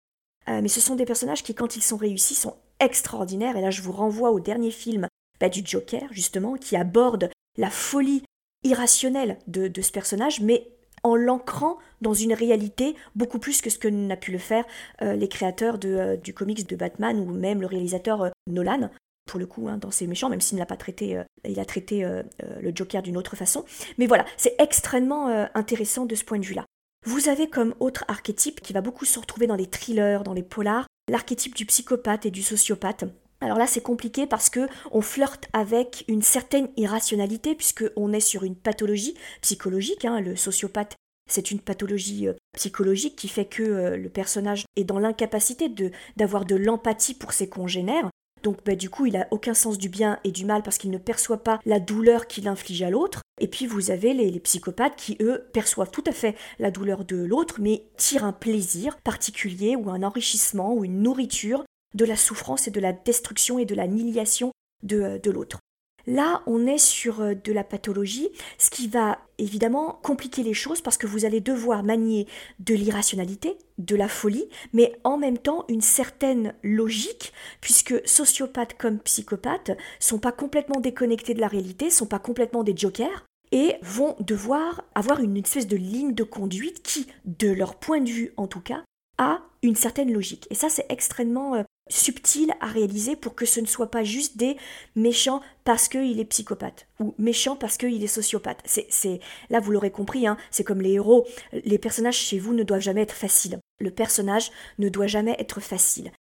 Euh, 0.49 0.61
mais 0.61 0.67
ce 0.67 0.81
sont 0.81 0.95
des 0.95 1.05
personnages 1.05 1.43
qui, 1.43 1.55
quand 1.55 1.75
ils 1.75 1.83
sont 1.83 1.97
réussis, 1.97 2.35
sont 2.35 2.57
extraordinaires. 2.79 3.57
Et 3.57 3.61
là, 3.61 3.71
je 3.71 3.81
vous 3.81 3.91
renvoie 3.91 4.31
au 4.31 4.39
dernier 4.39 4.71
film 4.71 5.07
du 5.50 5.62
Joker, 5.63 6.07
justement, 6.12 6.55
qui 6.55 6.75
aborde 6.75 7.29
la 7.57 7.69
folie 7.69 8.24
irrationnelle 8.63 9.38
de, 9.48 9.81
ce 9.81 9.91
personnage, 9.91 10.41
mais 10.41 10.67
en 11.03 11.15
l'ancrant 11.15 11.77
dans 12.01 12.13
une 12.13 12.33
réalité 12.33 12.95
beaucoup 13.15 13.39
plus 13.39 13.62
que 13.62 13.71
ce 13.71 13.79
que 13.79 13.88
n'a 13.88 14.17
pu 14.17 14.31
le 14.31 14.38
faire 14.38 14.65
euh, 15.01 15.15
les 15.15 15.27
créateurs 15.27 15.79
euh, 15.83 16.15
du 16.15 16.33
comics 16.33 16.69
de 16.69 16.75
Batman 16.75 17.19
ou 17.19 17.31
même 17.31 17.62
le 17.62 17.65
réalisateur 17.65 18.29
Nolan 18.48 18.89
pour 19.31 19.39
le 19.39 19.45
coup, 19.45 19.67
hein, 19.69 19.77
dans 19.77 19.91
ses 19.91 20.07
méchants, 20.07 20.29
même 20.29 20.41
s'il 20.41 20.57
n'a 20.57 20.65
pas 20.65 20.77
traité, 20.77 21.17
euh, 21.17 21.24
il 21.48 21.60
a 21.60 21.65
traité 21.65 22.03
euh, 22.03 22.21
euh, 22.43 22.60
le 22.62 22.71
Joker 22.75 23.01
d'une 23.01 23.17
autre 23.17 23.36
façon. 23.36 23.63
Mais 23.98 24.05
voilà, 24.07 24.25
c'est 24.36 24.55
extrêmement 24.60 25.27
intéressant 25.53 26.05
de 26.05 26.15
ce 26.15 26.25
point 26.25 26.39
de 26.39 26.45
vue-là. 26.45 26.65
Vous 27.05 27.29
avez 27.29 27.50
comme 27.50 27.74
autre 27.79 28.03
archétype 28.10 28.62
qui 28.62 28.74
va 28.74 28.81
beaucoup 28.81 29.05
se 29.05 29.19
retrouver 29.19 29.48
dans 29.48 29.55
les 29.55 29.67
thrillers, 29.67 30.24
dans 30.24 30.33
les 30.33 30.43
polars, 30.43 30.86
l'archétype 31.10 31.55
du 31.55 31.65
psychopathe 31.65 32.25
et 32.25 32.31
du 32.31 32.43
sociopathe. 32.43 33.05
Alors 33.41 33.57
là, 33.57 33.67
c'est 33.67 33.81
compliqué 33.81 34.27
parce 34.27 34.50
que 34.50 34.67
on 34.91 35.01
flirte 35.01 35.50
avec 35.51 36.05
une 36.07 36.21
certaine 36.21 36.69
irrationalité 36.77 37.55
puisque 37.55 37.86
on 37.95 38.13
est 38.13 38.19
sur 38.19 38.43
une 38.43 38.55
pathologie 38.55 39.15
psychologique. 39.41 40.05
Hein. 40.05 40.21
le 40.21 40.36
sociopathe, 40.36 40.95
c'est 41.29 41.51
une 41.51 41.60
pathologie 41.60 42.27
psychologique 42.55 43.15
qui 43.15 43.27
fait 43.27 43.45
que 43.45 43.95
le 43.95 44.10
personnage 44.10 44.65
est 44.75 44.83
dans 44.83 45.00
l'incapacité 45.00 45.74
d'avoir 46.17 46.45
de 46.45 46.55
l'empathie 46.55 47.15
pour 47.15 47.33
ses 47.33 47.50
congénères. 47.50 48.10
Donc 48.43 48.57
bah, 48.65 48.75
du 48.75 48.89
coup, 48.89 49.05
il 49.05 49.17
a 49.17 49.27
aucun 49.31 49.53
sens 49.53 49.77
du 49.77 49.89
bien 49.89 50.19
et 50.24 50.31
du 50.31 50.45
mal 50.45 50.63
parce 50.63 50.77
qu'il 50.77 50.91
ne 50.91 50.98
perçoit 50.98 51.43
pas 51.43 51.60
la 51.65 51.79
douleur 51.79 52.27
qu'il 52.27 52.48
inflige 52.48 52.81
à 52.83 52.89
l'autre. 52.89 53.21
Et 53.39 53.48
puis 53.48 53.65
vous 53.65 53.91
avez 53.91 54.13
les, 54.13 54.39
psychopathes 54.39 54.95
qui, 54.95 55.17
eux, 55.21 55.48
perçoivent 55.53 55.91
tout 55.91 56.03
à 56.05 56.12
fait 56.12 56.36
la 56.60 56.71
douleur 56.71 57.05
de 57.05 57.17
l'autre, 57.17 57.55
mais 57.60 57.83
tirent 57.98 58.25
un 58.25 58.33
plaisir 58.33 58.98
particulier 58.98 59.75
ou 59.75 59.89
un 59.89 60.03
enrichissement 60.03 60.74
ou 60.74 60.86
une 60.86 61.01
nourriture 61.01 61.63
de 61.93 62.05
la 62.05 62.15
souffrance 62.15 62.67
et 62.67 62.71
de 62.71 62.79
la 62.79 62.93
destruction 62.93 63.60
et 63.60 63.65
de 63.65 63.75
la 63.75 63.88
nihilation 63.88 64.51
de 64.83 65.29
l'autre. 65.29 65.60
Là, 66.07 66.41
on 66.48 66.65
est 66.65 66.77
sur 66.77 67.21
euh, 67.21 67.33
de 67.36 67.51
la 67.51 67.63
pathologie, 67.63 68.29
ce 68.57 68.69
qui 68.69 68.88
va 68.88 69.19
évidemment 69.38 70.00
compliquer 70.03 70.43
les 70.43 70.53
choses 70.53 70.81
parce 70.81 70.98
que 70.98 71.07
vous 71.07 71.25
allez 71.25 71.41
devoir 71.41 71.83
manier 71.83 72.27
de 72.60 72.74
l'irrationalité, 72.74 73.57
de 73.77 73.95
la 73.95 74.07
folie, 74.07 74.48
mais 74.74 74.98
en 75.03 75.17
même 75.17 75.38
temps 75.38 75.65
une 75.67 75.81
certaine 75.81 76.53
logique, 76.63 77.33
puisque 77.60 77.95
sociopathes 78.07 78.77
comme 78.77 79.00
psychopathes 79.00 79.71
sont 80.00 80.19
pas 80.19 80.31
complètement 80.31 80.79
déconnectés 80.79 81.33
de 81.33 81.41
la 81.41 81.48
réalité, 81.48 81.89
sont 81.89 82.07
pas 82.07 82.19
complètement 82.19 82.63
des 82.63 82.75
jokers, 82.75 83.25
et 83.51 83.75
vont 83.81 84.15
devoir 84.21 84.86
avoir 84.95 85.19
une 85.19 85.36
espèce 85.36 85.67
de 85.67 85.75
ligne 85.75 86.13
de 86.13 86.24
conduite 86.24 86.81
qui, 86.83 87.07
de 87.25 87.50
leur 87.50 87.75
point 87.75 88.00
de 88.00 88.10
vue 88.10 88.33
en 88.38 88.48
tout 88.48 88.62
cas, 88.62 88.83
a 89.17 89.41
une 89.62 89.75
certaine 89.75 90.12
logique. 90.12 90.48
Et 90.50 90.55
ça, 90.55 90.69
c'est 90.69 90.86
extrêmement 90.89 91.55
euh, 91.55 91.63
subtil 91.89 92.53
à 92.59 92.67
réaliser 92.67 93.15
pour 93.15 93.35
que 93.35 93.45
ce 93.45 93.59
ne 93.59 93.65
soit 93.65 93.91
pas 93.91 94.03
juste 94.03 94.38
des 94.38 94.57
méchants 94.95 95.41
parce 95.63 95.88
qu'il 95.88 96.19
est 96.19 96.25
psychopathe 96.25 96.88
ou 97.00 97.13
méchants 97.17 97.55
parce 97.55 97.77
qu'il 97.77 98.03
est 98.03 98.07
sociopathe. 98.07 98.61
C'est, 98.65 99.19
là, 99.50 99.59
vous 99.59 99.71
l'aurez 99.71 99.91
compris, 99.91 100.27
hein, 100.27 100.38
c'est 100.51 100.63
comme 100.63 100.81
les 100.81 100.93
héros. 100.93 101.27
Les 101.65 101.77
personnages 101.77 102.17
chez 102.17 102.39
vous 102.39 102.53
ne 102.53 102.63
doivent 102.63 102.81
jamais 102.81 103.01
être 103.01 103.15
faciles. 103.15 103.59
Le 103.79 103.91
personnage 103.91 104.51
ne 104.79 104.89
doit 104.89 105.07
jamais 105.07 105.35
être 105.39 105.59
facile. 105.59 106.11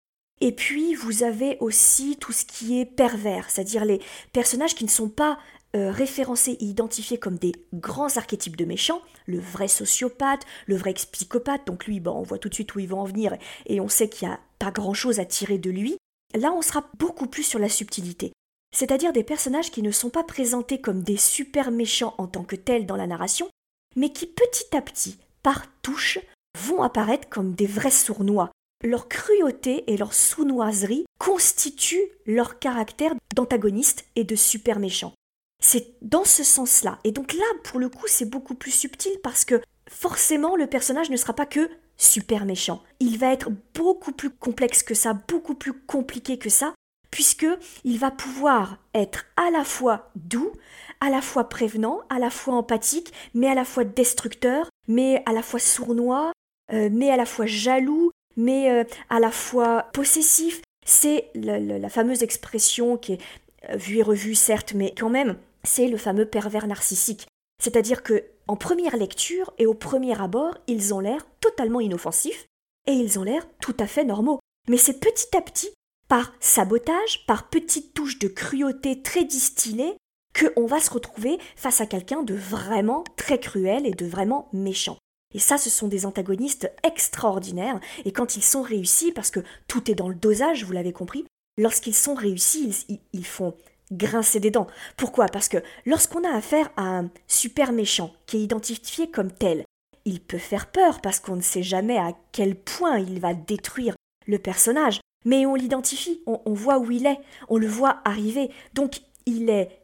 Et 0.41 0.51
puis, 0.51 0.95
vous 0.95 1.23
avez 1.23 1.57
aussi 1.59 2.17
tout 2.19 2.31
ce 2.31 2.45
qui 2.45 2.79
est 2.79 2.85
pervers, 2.85 3.49
c'est-à-dire 3.49 3.85
les 3.85 4.01
personnages 4.33 4.73
qui 4.73 4.83
ne 4.83 4.89
sont 4.89 5.09
pas 5.09 5.37
euh, 5.75 5.91
référencés 5.91 6.57
et 6.59 6.65
identifiés 6.65 7.17
comme 7.17 7.37
des 7.37 7.53
grands 7.73 8.17
archétypes 8.17 8.57
de 8.57 8.65
méchants, 8.65 9.01
le 9.25 9.39
vrai 9.39 9.67
sociopathe, 9.67 10.45
le 10.65 10.75
vrai 10.75 10.93
psychopathe, 10.93 11.65
donc 11.65 11.85
lui, 11.85 11.99
bon, 11.99 12.11
on 12.11 12.23
voit 12.23 12.39
tout 12.39 12.49
de 12.49 12.53
suite 12.53 12.75
où 12.75 12.79
il 12.79 12.89
va 12.89 12.97
en 12.97 13.05
venir 13.05 13.37
et 13.67 13.79
on 13.79 13.87
sait 13.87 14.09
qu'il 14.09 14.27
n'y 14.27 14.33
a 14.33 14.39
pas 14.59 14.71
grand-chose 14.71 15.19
à 15.19 15.25
tirer 15.25 15.57
de 15.57 15.69
lui, 15.69 15.97
là 16.35 16.51
on 16.51 16.61
sera 16.61 16.83
beaucoup 16.97 17.27
plus 17.27 17.43
sur 17.43 17.59
la 17.59 17.69
subtilité. 17.69 18.33
C'est-à-dire 18.75 19.13
des 19.13 19.23
personnages 19.23 19.71
qui 19.71 19.81
ne 19.81 19.91
sont 19.91 20.09
pas 20.09 20.23
présentés 20.23 20.79
comme 20.81 21.03
des 21.03 21.17
super 21.17 21.71
méchants 21.71 22.15
en 22.17 22.27
tant 22.27 22.43
que 22.43 22.55
tels 22.55 22.85
dans 22.85 22.95
la 22.95 23.07
narration, 23.07 23.49
mais 23.95 24.09
qui 24.09 24.27
petit 24.27 24.75
à 24.75 24.81
petit, 24.81 25.19
par 25.43 25.65
touche, 25.81 26.19
vont 26.57 26.81
apparaître 26.81 27.29
comme 27.29 27.53
des 27.53 27.65
vrais 27.65 27.91
sournois. 27.91 28.51
Leur 28.83 29.07
cruauté 29.07 29.83
et 29.87 29.97
leur 29.97 30.13
sournoiserie 30.13 31.05
constituent 31.19 32.09
leur 32.25 32.59
caractère 32.59 33.13
d'antagoniste 33.35 34.05
et 34.15 34.23
de 34.23 34.35
super 34.35 34.79
méchant. 34.79 35.13
C'est 35.61 35.93
dans 36.01 36.25
ce 36.25 36.43
sens-là. 36.43 36.99
Et 37.03 37.11
donc 37.11 37.33
là, 37.33 37.45
pour 37.63 37.79
le 37.79 37.87
coup, 37.87 38.07
c'est 38.07 38.29
beaucoup 38.29 38.55
plus 38.55 38.71
subtil 38.71 39.13
parce 39.23 39.45
que 39.45 39.61
forcément, 39.89 40.55
le 40.55 40.67
personnage 40.67 41.09
ne 41.09 41.17
sera 41.17 41.33
pas 41.33 41.45
que 41.45 41.69
super 41.97 42.45
méchant. 42.45 42.81
Il 42.99 43.17
va 43.19 43.31
être 43.31 43.51
beaucoup 43.75 44.11
plus 44.11 44.31
complexe 44.31 44.83
que 44.83 44.95
ça, 44.95 45.13
beaucoup 45.13 45.53
plus 45.53 45.73
compliqué 45.73 46.37
que 46.39 46.49
ça, 46.49 46.73
puisque 47.11 47.45
il 47.83 47.99
va 47.99 48.09
pouvoir 48.09 48.77
être 48.95 49.25
à 49.37 49.51
la 49.51 49.63
fois 49.63 50.09
doux, 50.15 50.51
à 50.99 51.09
la 51.09 51.21
fois 51.21 51.47
prévenant, 51.47 52.01
à 52.09 52.17
la 52.17 52.29
fois 52.29 52.55
empathique, 52.55 53.13
mais 53.33 53.47
à 53.47 53.53
la 53.53 53.65
fois 53.65 53.83
destructeur, 53.83 54.69
mais 54.87 55.21
à 55.25 55.33
la 55.33 55.43
fois 55.43 55.59
sournois, 55.59 56.31
euh, 56.73 56.89
mais 56.91 57.11
à 57.11 57.17
la 57.17 57.25
fois 57.25 57.45
jaloux, 57.45 58.11
mais 58.37 58.71
euh, 58.71 58.83
à 59.09 59.19
la 59.19 59.31
fois 59.31 59.87
possessif. 59.93 60.61
C'est 60.85 61.29
la, 61.35 61.89
fameuse 61.89 62.23
expression 62.23 62.97
qui 62.97 63.13
est 63.13 63.21
euh, 63.69 63.75
vue 63.75 63.97
et 63.97 64.03
revue, 64.03 64.33
certes, 64.33 64.73
mais 64.73 64.93
quand 64.97 65.09
même, 65.09 65.37
c'est 65.63 65.87
le 65.87 65.97
fameux 65.97 66.25
pervers 66.25 66.67
narcissique. 66.67 67.27
C'est-à-dire 67.61 68.03
que, 68.03 68.23
en 68.47 68.55
première 68.55 68.97
lecture 68.97 69.53
et 69.57 69.65
au 69.65 69.73
premier 69.73 70.19
abord, 70.19 70.57
ils 70.67 70.93
ont 70.93 70.99
l'air 70.99 71.25
totalement 71.39 71.79
inoffensifs 71.79 72.47
et 72.87 72.93
ils 72.93 73.19
ont 73.19 73.23
l'air 73.23 73.47
tout 73.61 73.75
à 73.79 73.87
fait 73.87 74.03
normaux. 74.03 74.39
Mais 74.67 74.77
c'est 74.77 74.99
petit 74.99 75.35
à 75.35 75.41
petit, 75.41 75.69
par 76.07 76.33
sabotage, 76.39 77.25
par 77.27 77.49
petites 77.49 77.93
touches 77.93 78.19
de 78.19 78.27
cruauté 78.27 79.01
très 79.01 79.23
distillées, 79.23 79.95
qu'on 80.33 80.65
va 80.65 80.79
se 80.79 80.89
retrouver 80.89 81.37
face 81.55 81.81
à 81.81 81.85
quelqu'un 81.85 82.23
de 82.23 82.33
vraiment 82.33 83.03
très 83.15 83.39
cruel 83.39 83.85
et 83.85 83.91
de 83.91 84.05
vraiment 84.05 84.49
méchant. 84.53 84.97
Et 85.33 85.39
ça, 85.39 85.57
ce 85.57 85.69
sont 85.69 85.87
des 85.87 86.05
antagonistes 86.05 86.71
extraordinaires, 86.83 87.79
et 88.05 88.11
quand 88.11 88.35
ils 88.35 88.43
sont 88.43 88.61
réussis, 88.61 89.11
parce 89.11 89.31
que 89.31 89.41
tout 89.67 89.89
est 89.89 89.95
dans 89.95 90.09
le 90.09 90.15
dosage, 90.15 90.65
vous 90.65 90.73
l'avez 90.73 90.93
compris, 90.93 91.25
lorsqu'ils 91.57 91.95
sont 91.95 92.15
réussis, 92.15 92.85
ils 93.13 93.25
font 93.25 93.55
grincer 93.91 94.39
des 94.39 94.51
dents. 94.51 94.67
Pourquoi? 94.97 95.27
Parce 95.27 95.47
que 95.47 95.57
lorsqu'on 95.85 96.23
a 96.23 96.35
affaire 96.35 96.69
à 96.77 96.83
un 96.83 97.09
super 97.27 97.71
méchant 97.71 98.13
qui 98.25 98.37
est 98.37 98.41
identifié 98.41 99.09
comme 99.09 99.31
tel, 99.31 99.65
il 100.05 100.19
peut 100.19 100.37
faire 100.37 100.71
peur 100.71 101.01
parce 101.01 101.19
qu'on 101.19 101.35
ne 101.35 101.41
sait 101.41 101.63
jamais 101.63 101.97
à 101.97 102.13
quel 102.31 102.55
point 102.55 102.99
il 102.99 103.19
va 103.19 103.33
détruire 103.33 103.95
le 104.27 104.39
personnage. 104.39 104.99
Mais 105.25 105.45
on 105.45 105.55
l'identifie, 105.55 106.21
on, 106.25 106.53
voit 106.53 106.79
où 106.79 106.89
il 106.89 107.05
est, 107.05 107.19
on 107.47 107.57
le 107.57 107.67
voit 107.67 108.01
arriver. 108.05 108.49
Donc 108.73 109.01
il 109.27 109.49
est 109.49 109.81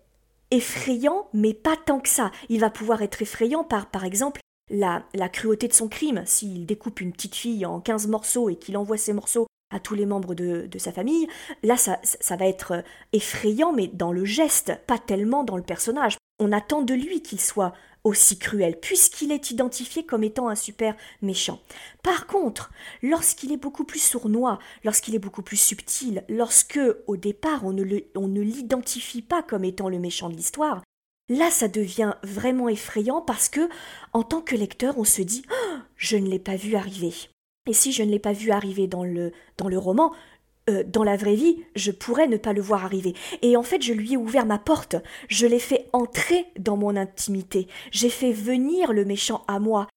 effrayant, 0.50 1.28
mais 1.34 1.54
pas 1.54 1.76
tant 1.78 2.00
que 2.00 2.10
ça. 2.10 2.32
Il 2.50 2.60
va 2.60 2.72
pouvoir 2.72 3.04
être 3.04 3.22
effrayant 3.22 3.64
par, 3.64 3.92
par 3.92 4.04
exemple, 4.04 4.42
la, 4.72 5.04
la 5.14 5.30
cruauté 5.30 5.68
de 5.68 5.74
son 5.74 5.90
crime. 5.90 6.24
S'il 6.26 6.66
découpe 6.66 7.02
une 7.02 7.12
petite 7.12 7.36
fille 7.36 7.66
en 7.68 7.80
15 7.80 8.08
morceaux 8.08 8.50
et 8.50 8.56
qu'il 8.56 8.78
envoie 8.78 8.98
ces 8.98 9.14
morceaux 9.14 9.48
à 9.70 9.80
tous 9.80 9.96
les 9.96 10.06
membres 10.06 10.34
de, 10.34 10.78
sa 10.78 10.92
famille. 10.92 11.28
Là, 11.64 11.76
ça, 11.78 12.00
va 12.36 12.48
être 12.48 12.72
euh, 12.72 12.82
effrayant, 13.14 13.74
mais 13.74 13.88
dans 13.88 14.12
le 14.12 14.26
geste, 14.26 14.74
pas 14.88 14.98
tellement 14.98 15.44
dans 15.44 15.58
le 15.58 15.64
personnage. 15.64 16.18
On 16.40 16.52
attend 16.52 16.82
de 16.82 16.94
lui 16.94 17.22
qu'il 17.22 17.42
soit 17.42 17.74
aussi 18.04 18.40
cruel, 18.40 18.80
puisqu'il 18.80 19.32
est 19.32 19.52
identifié 19.52 20.06
comme 20.06 20.24
étant 20.24 20.48
un 20.48 20.56
super 20.56 20.96
méchant. 21.22 21.60
Par 22.04 22.28
contre, 22.28 22.72
lorsqu'il 23.02 23.52
est 23.52 23.58
beaucoup 23.58 23.84
plus 23.84 24.00
sournois, 24.00 24.60
lorsqu'il 24.84 25.16
est 25.16 25.20
beaucoup 25.20 25.42
plus 25.42 25.60
subtil, 25.60 26.24
lorsque, 26.30 26.80
au 27.08 27.18
départ, 27.18 27.66
on 27.66 27.74
ne 27.74 28.42
l'identifie 28.42 29.22
pas 29.22 29.44
comme 29.44 29.66
étant 29.66 29.90
le 29.90 30.00
méchant 30.00 30.30
de 30.30 30.36
l'histoire, 30.36 30.84
là, 31.30 31.52
ça 31.52 31.68
devient 31.68 32.14
vraiment 32.24 32.70
effrayant 32.70 33.22
parce 33.22 33.50
que, 33.50 33.68
en 34.14 34.24
tant 34.24 34.42
que 34.42 34.56
lecteur, 34.56 34.98
on 34.98 35.04
se 35.04 35.22
dit 35.22 35.44
oh, 35.52 35.78
Je 35.98 36.18
ne 36.18 36.30
l'ai 36.30 36.40
pas 36.40 36.56
vu 36.56 36.76
arriver. 36.76 37.14
Et 37.68 37.74
si 37.74 37.92
je 37.92 38.04
ne 38.04 38.12
l'ai 38.12 38.20
pas 38.20 38.34
vu 38.34 38.52
arriver 38.52 38.88
dans 38.88 39.04
le, 39.04 39.32
dans 39.58 39.68
le 39.68 39.78
roman, 39.78 40.14
euh, 40.70 40.84
dans 40.86 41.04
la 41.04 41.16
vraie 41.16 41.36
vie, 41.36 41.64
je 41.76 41.92
pourrais 41.92 42.28
ne 42.28 42.38
pas 42.38 42.54
le 42.54 42.62
voir 42.62 42.84
arriver. 42.84 43.14
Et 43.42 43.56
en 43.56 43.64
fait, 43.64 43.82
je 43.82 43.94
lui 43.94 44.14
ai 44.14 44.18
ouvert 44.18 44.46
ma 44.46 44.58
porte, 44.58 44.98
je 45.30 45.48
l'ai 45.48 45.60
fait 45.60 45.88
entrer 45.94 46.46
dans 46.60 46.76
mon 46.76 46.96
intimité, 46.96 47.68
j'ai 47.92 48.10
fait 48.10 48.34
venir 48.34 48.92
le 48.92 49.06
méchant 49.06 49.44
à 49.48 49.60
moi. 49.60 49.88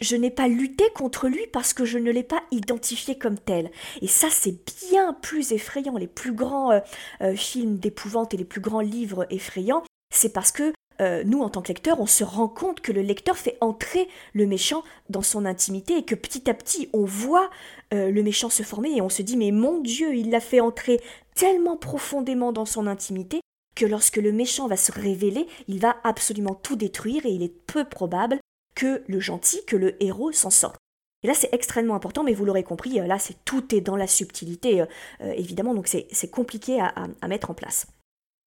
Je 0.00 0.14
n'ai 0.14 0.30
pas 0.30 0.46
lutté 0.46 0.84
contre 0.94 1.26
lui 1.26 1.46
parce 1.52 1.72
que 1.72 1.84
je 1.84 1.98
ne 1.98 2.12
l'ai 2.12 2.22
pas 2.22 2.42
identifié 2.52 3.18
comme 3.18 3.38
tel. 3.38 3.70
Et 4.00 4.06
ça, 4.06 4.28
c'est 4.30 4.56
bien 4.88 5.12
plus 5.12 5.50
effrayant. 5.50 5.96
Les 5.96 6.06
plus 6.06 6.32
grands 6.32 6.70
euh, 6.70 6.80
euh, 7.20 7.34
films 7.34 7.78
d'épouvante 7.78 8.32
et 8.32 8.36
les 8.36 8.44
plus 8.44 8.60
grands 8.60 8.80
livres 8.80 9.26
effrayants, 9.30 9.82
c'est 10.14 10.32
parce 10.32 10.52
que 10.52 10.72
euh, 11.00 11.22
nous, 11.24 11.42
en 11.42 11.48
tant 11.48 11.62
que 11.62 11.68
lecteurs, 11.68 12.00
on 12.00 12.06
se 12.06 12.24
rend 12.24 12.48
compte 12.48 12.80
que 12.80 12.92
le 12.92 13.02
lecteur 13.02 13.36
fait 13.36 13.56
entrer 13.60 14.08
le 14.32 14.46
méchant 14.46 14.82
dans 15.08 15.22
son 15.22 15.44
intimité 15.44 15.96
et 15.96 16.04
que 16.04 16.14
petit 16.14 16.50
à 16.50 16.54
petit, 16.54 16.88
on 16.92 17.04
voit 17.04 17.50
euh, 17.94 18.10
le 18.10 18.22
méchant 18.22 18.50
se 18.50 18.62
former 18.62 18.96
et 18.96 19.00
on 19.00 19.08
se 19.08 19.22
dit, 19.22 19.36
mais 19.36 19.52
mon 19.52 19.80
Dieu, 19.80 20.14
il 20.14 20.30
l'a 20.30 20.40
fait 20.40 20.60
entrer 20.60 21.00
tellement 21.34 21.76
profondément 21.76 22.52
dans 22.52 22.64
son 22.64 22.86
intimité 22.86 23.40
que 23.76 23.86
lorsque 23.86 24.16
le 24.16 24.32
méchant 24.32 24.66
va 24.66 24.76
se 24.76 24.90
révéler, 24.90 25.46
il 25.68 25.78
va 25.78 25.96
absolument 26.02 26.54
tout 26.54 26.74
détruire 26.74 27.24
et 27.26 27.30
il 27.30 27.42
est 27.42 27.54
peu 27.66 27.84
probable 27.84 28.40
que 28.74 29.04
le 29.06 29.20
gentil, 29.20 29.64
que 29.66 29.76
le 29.76 30.02
héros 30.02 30.32
s'en 30.32 30.50
sorte. 30.50 30.76
Et 31.22 31.28
là, 31.28 31.34
c'est 31.34 31.52
extrêmement 31.52 31.94
important, 31.94 32.24
mais 32.24 32.34
vous 32.34 32.44
l'aurez 32.44 32.64
compris, 32.64 33.00
euh, 33.00 33.06
là, 33.06 33.20
c'est 33.20 33.44
tout 33.44 33.72
est 33.74 33.80
dans 33.80 33.96
la 33.96 34.06
subtilité, 34.08 34.84
évidemment, 35.20 35.74
donc 35.74 35.88
c'est 35.88 36.30
compliqué 36.30 36.80
à, 36.80 37.28
mettre 37.28 37.50
en 37.50 37.54
place. 37.54 37.86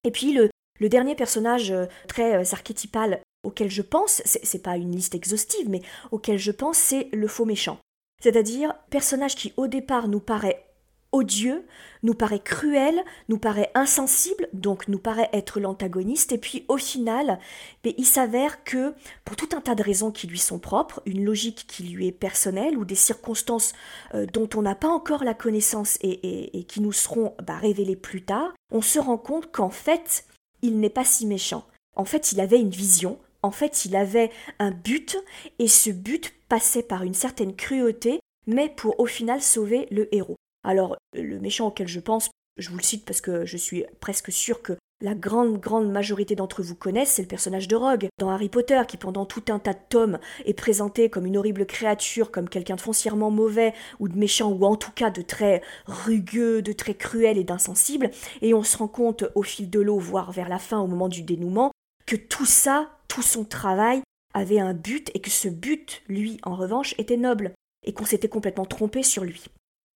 Et 0.04 0.12
puis, 0.12 0.34
le, 0.34 0.50
le 0.82 0.90
dernier 0.90 1.16
personnage 1.16 1.72
très 2.08 2.54
archétypal 2.54 3.22
auquel 3.44 3.70
je 3.70 3.84
pense, 3.84 4.22
c'est 4.26 4.64
pas 4.64 4.78
une 4.78 4.96
liste 4.96 5.14
exhaustive, 5.14 5.70
mais 5.70 5.82
auquel 6.12 6.40
je 6.40 6.52
pense, 6.52 6.78
c'est 6.78 7.08
le 7.14 7.28
faux 7.28 7.46
méchant. 7.46 7.78
C'est-à-dire, 8.22 8.74
personnage 8.90 9.36
qui 9.36 9.54
au 9.58 9.68
départ 9.68 10.08
nous 10.08 10.20
paraît 10.20 10.66
odieux, 11.12 11.66
nous 12.04 12.14
paraît 12.14 12.40
cruel, 12.40 13.04
nous 13.30 13.38
paraît 13.38 13.70
insensible, 13.76 14.48
donc 14.54 14.88
nous 14.88 14.98
paraît 14.98 15.30
être 15.34 15.60
l'antagoniste, 15.60 16.32
et 16.32 16.38
puis 16.38 16.66
au 16.68 16.78
final, 16.78 17.38
mais 17.84 17.94
il 17.98 18.06
s'avère 18.06 18.64
que, 18.64 18.96
pour 19.24 19.36
tout 19.36 19.50
un 19.54 19.62
tas 19.62 19.76
de 19.76 19.84
raisons 19.84 20.12
qui 20.12 20.26
lui 20.26 20.40
sont 20.40 20.58
propres, 20.58 21.02
une 21.06 21.26
logique 21.26 21.66
qui 21.68 21.84
lui 21.84 22.08
est 22.08 22.12
personnelle, 22.12 22.78
ou 22.78 22.86
des 22.86 22.96
circonstances 22.96 23.74
euh, 24.16 24.26
dont 24.26 24.50
on 24.56 24.62
n'a 24.62 24.76
pas 24.76 24.88
encore 24.88 25.24
la 25.24 25.34
connaissance 25.34 25.98
et, 26.02 26.64
qui 26.68 26.82
nous 26.82 26.94
seront 26.94 27.36
bah, 27.46 27.58
révélées 27.58 27.96
plus 27.96 28.24
tard, 28.24 28.54
on 28.72 28.82
se 28.82 29.00
rend 29.00 29.18
compte 29.18 29.52
qu'en 29.52 29.70
fait, 29.70 30.26
il 30.62 30.80
n'est 30.80 30.90
pas 30.90 31.06
si 31.06 31.26
méchant. 31.26 31.66
En 31.96 32.06
fait, 32.06 32.32
il 32.32 32.40
avait 32.40 32.60
une 32.60 32.70
vision, 32.70 33.20
en 33.44 33.52
fait, 33.52 33.86
il 33.86 33.96
avait 33.96 34.32
un 34.60 34.72
but, 34.72 35.18
et 35.60 35.68
ce 35.68 35.90
but 35.90 36.34
passait 36.48 36.84
par 36.84 37.04
une 37.04 37.14
certaine 37.14 37.56
cruauté, 37.56 38.20
mais 38.48 38.70
pour 38.70 39.00
au 39.00 39.06
final 39.06 39.42
sauver 39.42 39.88
le 39.92 40.14
héros. 40.14 40.38
Alors, 40.64 40.98
le 41.14 41.40
méchant 41.40 41.68
auquel 41.68 41.88
je 41.88 42.00
pense, 42.00 42.30
je 42.58 42.70
vous 42.70 42.78
le 42.78 42.84
cite 42.84 43.06
parce 43.06 43.22
que 43.22 43.46
je 43.46 43.58
suis 43.58 43.86
presque 44.00 44.32
sûre 44.32 44.62
que 44.62 44.78
la 45.02 45.16
grande, 45.16 45.60
grande 45.60 45.92
majorité 45.92 46.36
d'entre 46.36 46.62
vous 46.62 46.76
connaissent, 46.76 47.14
c'est 47.14 47.22
le 47.22 47.28
personnage 47.28 47.68
de 47.68 47.76
Rogue 47.76 48.08
dans 48.20 48.30
Harry 48.30 48.50
Potter, 48.50 48.82
qui 48.88 48.98
pendant 48.98 49.26
tout 49.26 49.44
un 49.50 49.60
tas 49.60 49.74
de 49.74 49.80
tomes 49.90 50.20
est 50.46 50.54
présenté 50.54 51.10
comme 51.10 51.26
une 51.26 51.38
horrible 51.38 51.66
créature, 51.66 52.32
comme 52.32 52.48
quelqu'un 52.48 52.76
de 52.76 52.82
foncièrement 52.82 53.32
mauvais, 53.32 53.74
ou 54.00 54.08
de 54.08 54.18
méchant, 54.18 54.52
ou 54.52 54.64
en 54.66 54.76
tout 54.76 54.92
cas 54.92 55.10
de 55.10 55.22
très 55.22 55.62
rugueux, 55.86 56.62
de 56.62 56.72
très 56.72 56.94
cruel 56.94 57.38
et 57.38 57.44
d'insensible, 57.44 58.12
et 58.42 58.54
on 58.54 58.64
se 58.64 58.78
rend 58.78 58.88
compte 58.88 59.26
au 59.36 59.44
fil 59.44 59.70
de 59.70 59.80
l'eau, 59.80 59.98
voire 59.98 60.32
vers 60.32 60.50
la 60.50 60.60
fin, 60.60 60.80
au 60.80 60.88
moment 60.88 61.10
du 61.10 61.24
dénouement, 61.24 61.72
que 62.06 62.16
tout 62.16 62.46
ça, 62.46 62.90
tout 63.08 63.24
son 63.24 63.44
travail, 63.44 64.02
avait 64.34 64.60
un 64.60 64.74
but, 64.74 65.10
et 65.14 65.20
que 65.20 65.32
ce 65.32 65.48
but, 65.48 66.04
lui, 66.08 66.40
en 66.44 66.56
revanche, 66.56 66.96
était 66.98 67.18
noble, 67.18 67.54
et 67.86 67.94
qu'on 67.94 68.06
s'était 68.06 68.30
complètement 68.30 68.66
trompé 68.66 69.04
sur 69.04 69.24
lui. 69.24 69.46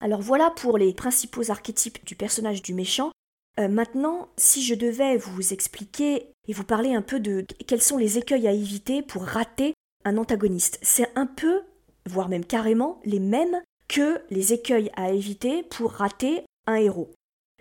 Alors 0.02 0.22
voilà 0.22 0.52
pour 0.56 0.78
les 0.78 0.94
principaux 0.94 1.52
archétypes 1.52 2.04
du 2.06 2.16
personnage 2.16 2.62
du 2.62 2.74
méchant. 2.74 3.12
Euh, 3.60 3.68
maintenant, 3.68 4.30
si 4.38 4.64
je 4.64 4.76
devais 4.76 5.18
vous 5.18 5.54
expliquer 5.54 6.28
et 6.48 6.54
vous 6.54 6.64
parler 6.64 6.94
un 6.94 7.02
peu 7.02 7.20
de 7.20 7.46
quels 7.68 7.82
sont 7.82 7.98
les 7.98 8.18
écueils 8.18 8.48
à 8.48 8.52
éviter 8.52 9.02
pour 9.02 9.24
rater 9.24 9.74
un 10.04 10.18
antagoniste, 10.18 10.78
c'est 10.82 11.10
un 11.16 11.26
peu, 11.26 11.62
voire 12.08 12.30
même 12.30 12.46
carrément, 12.46 13.00
les 13.06 13.20
mêmes 13.20 13.62
que 13.88 14.22
les 14.30 14.54
écueils 14.54 14.92
à 14.96 15.12
éviter 15.12 15.64
pour 15.64 15.92
rater 15.92 16.44
un 16.68 16.76
héros. 16.76 17.12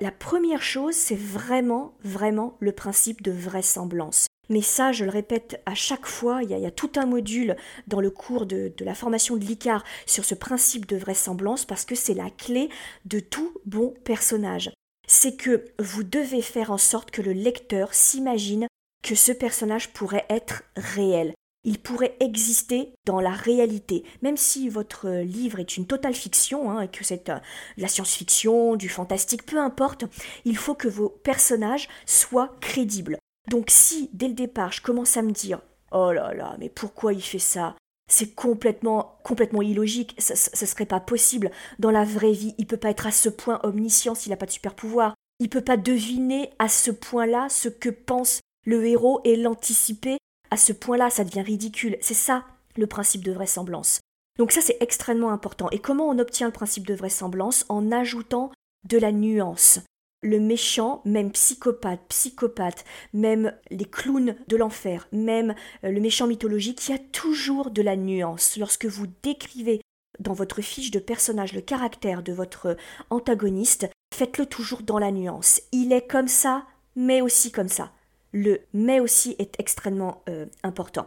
La 0.01 0.11
première 0.11 0.63
chose, 0.63 0.95
c'est 0.95 1.19
vraiment, 1.19 1.95
vraiment 2.03 2.57
le 2.59 2.73
principe 2.73 3.23
de 3.23 3.31
vraisemblance. 3.31 4.27
Mais 4.49 4.61
ça, 4.61 4.93
je 4.93 5.05
le 5.05 5.11
répète 5.11 5.63
à 5.65 5.75
chaque 5.75 6.07
fois, 6.07 6.43
il 6.43 6.51
y 6.51 6.67
a, 6.67 6.71
tout 6.71 6.91
un 6.97 7.07
module 7.07 7.57
dans 7.87 8.01
le 8.01 8.11
cours 8.11 8.45
de, 8.45 8.73
la 8.81 8.95
formation 8.95 9.37
de 9.37 9.45
l'ICAR 9.45 9.85
sur 10.07 10.25
ce 10.25 10.35
principe 10.35 10.87
de 10.87 10.97
vraisemblance 10.97 11.65
parce 11.65 11.85
que 11.85 11.95
c'est 11.95 12.15
la 12.15 12.31
clé 12.31 12.69
de 13.05 13.21
tout 13.21 13.57
bon 13.65 13.95
personnage. 14.05 14.71
C'est 15.17 15.37
que 15.37 15.65
vous 15.79 16.03
devez 16.03 16.43
faire 16.43 16.73
en 16.73 16.77
sorte 16.77 17.13
que 17.13 17.23
le 17.23 17.33
lecteur 17.33 17.95
s'imagine 17.95 18.67
que 19.05 19.15
ce 19.15 19.31
personnage 19.31 19.93
pourrait 19.93 20.27
être 20.29 20.65
réel. 20.77 21.35
Il 21.63 21.79
pourrait 21.79 22.17
exister 22.19 22.93
dans 23.07 23.21
la 23.21 23.31
réalité, 23.31 24.03
même 24.23 24.37
si 24.37 24.69
votre 24.69 25.09
livre 25.09 25.61
est 25.61 25.77
une 25.77 25.87
totale 25.87 26.15
fiction, 26.15 26.69
hein, 26.69 26.89
que 26.89 27.05
c'est 27.05 27.29
euh, 27.29 27.39
de 27.77 27.83
la 27.83 27.87
science-fiction, 27.87 28.75
du 28.75 28.89
fantastique, 28.89 29.47
peu 29.47 29.59
importe, 29.59 30.05
il 30.45 30.57
faut 30.57 30.75
que 30.75 30.89
vos 30.89 31.11
personnages 31.11 31.89
soient 32.07 32.57
crédibles. 32.61 33.17
Donc 33.49 33.67
si, 33.71 34.11
dès 34.13 34.27
le 34.27 34.35
départ, 34.35 34.73
je 34.73 34.83
commence 34.83 35.17
à 35.17 35.23
me 35.23 35.31
dire 35.31 35.61
Oh 35.93 36.11
là 36.11 36.35
là, 36.35 36.57
mais 36.59 36.69
pourquoi 36.69 37.13
il 37.13 37.23
fait 37.23 37.39
ça? 37.39 37.77
C'est 38.07 38.35
complètement, 38.35 39.19
complètement 39.25 39.63
illogique, 39.63 40.15
ce, 40.19 40.33
ne 40.33 40.67
serait 40.67 40.87
pas 40.87 41.01
possible. 41.01 41.51
Dans 41.79 41.91
la 41.91 42.05
vraie 42.05 42.33
vie, 42.33 42.55
il 42.59 42.67
peut 42.67 42.77
pas 42.77 42.91
être 42.91 43.07
à 43.07 43.13
ce 43.13 43.29
point 43.29 43.61
omniscient 43.63 44.15
s'il 44.15 44.31
n'a 44.31 44.37
pas 44.37 44.47
de 44.47 44.51
super 44.51 44.75
pouvoir. 44.75 45.15
Il 45.41 45.49
peut 45.49 45.63
pas 45.63 45.77
deviner 45.77 46.51
à 46.59 46.69
ce 46.69 46.91
point-là 46.91 47.49
ce 47.49 47.69
que 47.69 47.89
pense 47.89 48.41
le 48.67 48.87
héros 48.87 49.21
et 49.25 49.37
l'anticiper. 49.37 50.19
À 50.51 50.57
ce 50.57 50.73
point-là, 50.73 51.11
ça 51.11 51.25
devient 51.25 51.43
ridicule. 51.43 51.97
C'est 52.01 52.15
ça 52.15 52.45
le 52.77 52.87
principe 52.87 53.25
de 53.25 53.33
vraisemblance. 53.33 54.01
Donc 54.39 54.53
ça, 54.53 54.61
c'est 54.61 54.77
extrêmement 54.81 55.31
important. 55.31 55.71
Et 55.71 55.79
comment 55.79 56.09
on 56.09 56.19
obtient 56.19 56.47
le 56.47 56.53
principe 56.53 56.87
de 56.87 56.95
vraisemblance? 56.95 57.65
En 57.69 57.91
ajoutant 57.91 58.51
de 58.89 58.99
la 58.99 59.13
nuance 59.13 59.81
le 60.25 60.41
méchant, 60.41 61.03
même 61.05 61.31
psychopathe, 61.31 62.01
psychopathe, 62.09 62.85
même 63.13 63.55
les 63.71 63.85
clowns 63.85 64.35
de 64.49 64.57
l'enfer, 64.57 65.07
même 65.13 65.55
euh, 65.85 65.91
le 65.91 66.01
méchant 66.01 66.27
mythologique, 66.27 66.89
il 66.89 66.93
y 66.93 66.95
a 66.95 67.03
toujours 67.13 67.71
de 67.71 67.83
la 67.83 67.95
nuance. 67.95 68.57
Lorsque 68.57 68.87
vous 68.87 69.07
décrivez 69.23 69.83
dans 70.19 70.33
votre 70.33 70.63
fiche 70.63 70.91
de 70.91 70.99
personnage 70.99 71.53
le 71.53 71.61
caractère 71.61 72.23
de 72.23 72.33
votre 72.33 72.77
antagoniste, 73.11 73.87
faites-le 74.15 74.47
toujours 74.47 74.83
dans 74.83 74.99
la 74.99 75.13
nuance. 75.13 75.61
Il 75.73 75.93
est 75.93 76.07
comme 76.07 76.29
ça, 76.29 76.65
mais 76.97 77.21
aussi 77.21 77.53
comme 77.53 77.69
ça. 77.69 77.93
Le 78.33 78.63
mais 78.73 79.01
aussi 79.01 79.37
est 79.39 79.61
extrêmement 79.61 80.23
euh, 80.31 80.47
important. 80.63 81.07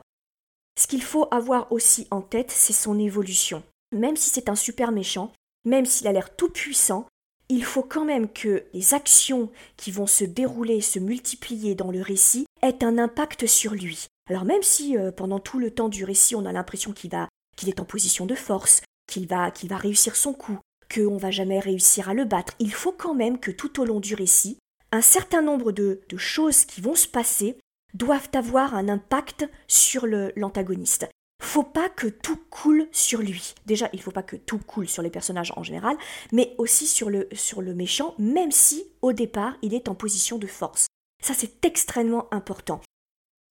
Ce 0.79 0.85
qu'il 0.85 1.01
faut 1.01 1.27
avoir 1.31 1.71
aussi 1.71 2.07
en 2.11 2.21
tête, 2.21 2.51
c'est 2.51 2.71
son 2.71 2.99
évolution. 2.99 3.63
Même 3.91 4.15
si 4.15 4.29
c'est 4.29 4.47
un 4.47 4.55
super 4.55 4.91
méchant, 4.91 5.31
même 5.65 5.85
s'il 5.85 6.07
a 6.07 6.11
l'air 6.11 6.35
tout 6.35 6.49
puissant, 6.49 7.07
il 7.49 7.63
faut 7.63 7.83
quand 7.83 8.05
même 8.05 8.31
que 8.31 8.65
les 8.73 8.93
actions 8.93 9.49
qui 9.77 9.91
vont 9.91 10.07
se 10.07 10.23
dérouler, 10.23 10.81
se 10.81 10.99
multiplier 10.99 11.75
dans 11.75 11.91
le 11.91 12.01
récit 12.01 12.45
aient 12.61 12.83
un 12.83 12.97
impact 12.97 13.47
sur 13.47 13.73
lui. 13.73 14.07
Alors 14.29 14.45
même 14.45 14.63
si 14.63 14.97
euh, 14.97 15.11
pendant 15.11 15.39
tout 15.39 15.59
le 15.59 15.71
temps 15.71 15.89
du 15.89 16.03
récit 16.03 16.35
on 16.35 16.45
a 16.45 16.51
l'impression 16.51 16.91
qu'il 16.91 17.11
va 17.11 17.29
qu'il 17.55 17.69
est 17.69 17.79
en 17.79 17.85
position 17.85 18.25
de 18.25 18.35
force, 18.35 18.81
qu'il 19.07 19.27
va 19.27 19.51
qu'il 19.51 19.69
va 19.69 19.77
réussir 19.77 20.15
son 20.15 20.33
coup, 20.33 20.59
qu'on 20.93 21.17
va 21.17 21.31
jamais 21.31 21.59
réussir 21.59 22.09
à 22.09 22.13
le 22.13 22.25
battre, 22.25 22.53
il 22.59 22.73
faut 22.73 22.91
quand 22.91 23.13
même 23.13 23.39
que 23.39 23.51
tout 23.51 23.81
au 23.81 23.85
long 23.85 23.99
du 23.99 24.13
récit, 24.15 24.57
un 24.91 25.01
certain 25.01 25.41
nombre 25.41 25.71
de, 25.71 26.01
de 26.09 26.17
choses 26.17 26.65
qui 26.65 26.81
vont 26.81 26.95
se 26.95 27.07
passer 27.07 27.57
doivent 27.93 28.29
avoir 28.33 28.75
un 28.75 28.89
impact 28.89 29.49
sur 29.67 30.05
l'antagoniste 30.35 31.07
faut 31.39 31.63
pas 31.63 31.89
que 31.89 32.07
tout 32.07 32.39
coule 32.49 32.87
sur 32.91 33.19
lui. 33.19 33.53
Déjà, 33.65 33.89
il 33.93 34.01
faut 34.01 34.11
pas 34.11 34.23
que 34.23 34.35
tout 34.35 34.59
coule 34.59 34.87
sur 34.87 35.03
les 35.03 35.09
personnages 35.09 35.53
en 35.55 35.63
général, 35.63 35.97
mais 36.31 36.55
aussi 36.57 36.87
sur 36.87 37.09
le, 37.09 37.27
sur 37.33 37.61
le 37.61 37.73
méchant, 37.73 38.15
même 38.17 38.51
si 38.51 38.83
au 39.01 39.13
départ 39.13 39.55
il 39.61 39.73
est 39.73 39.87
en 39.87 39.95
position 39.95 40.37
de 40.37 40.47
force. 40.47 40.87
Ça, 41.23 41.33
c'est 41.33 41.65
extrêmement 41.65 42.27
important. 42.33 42.81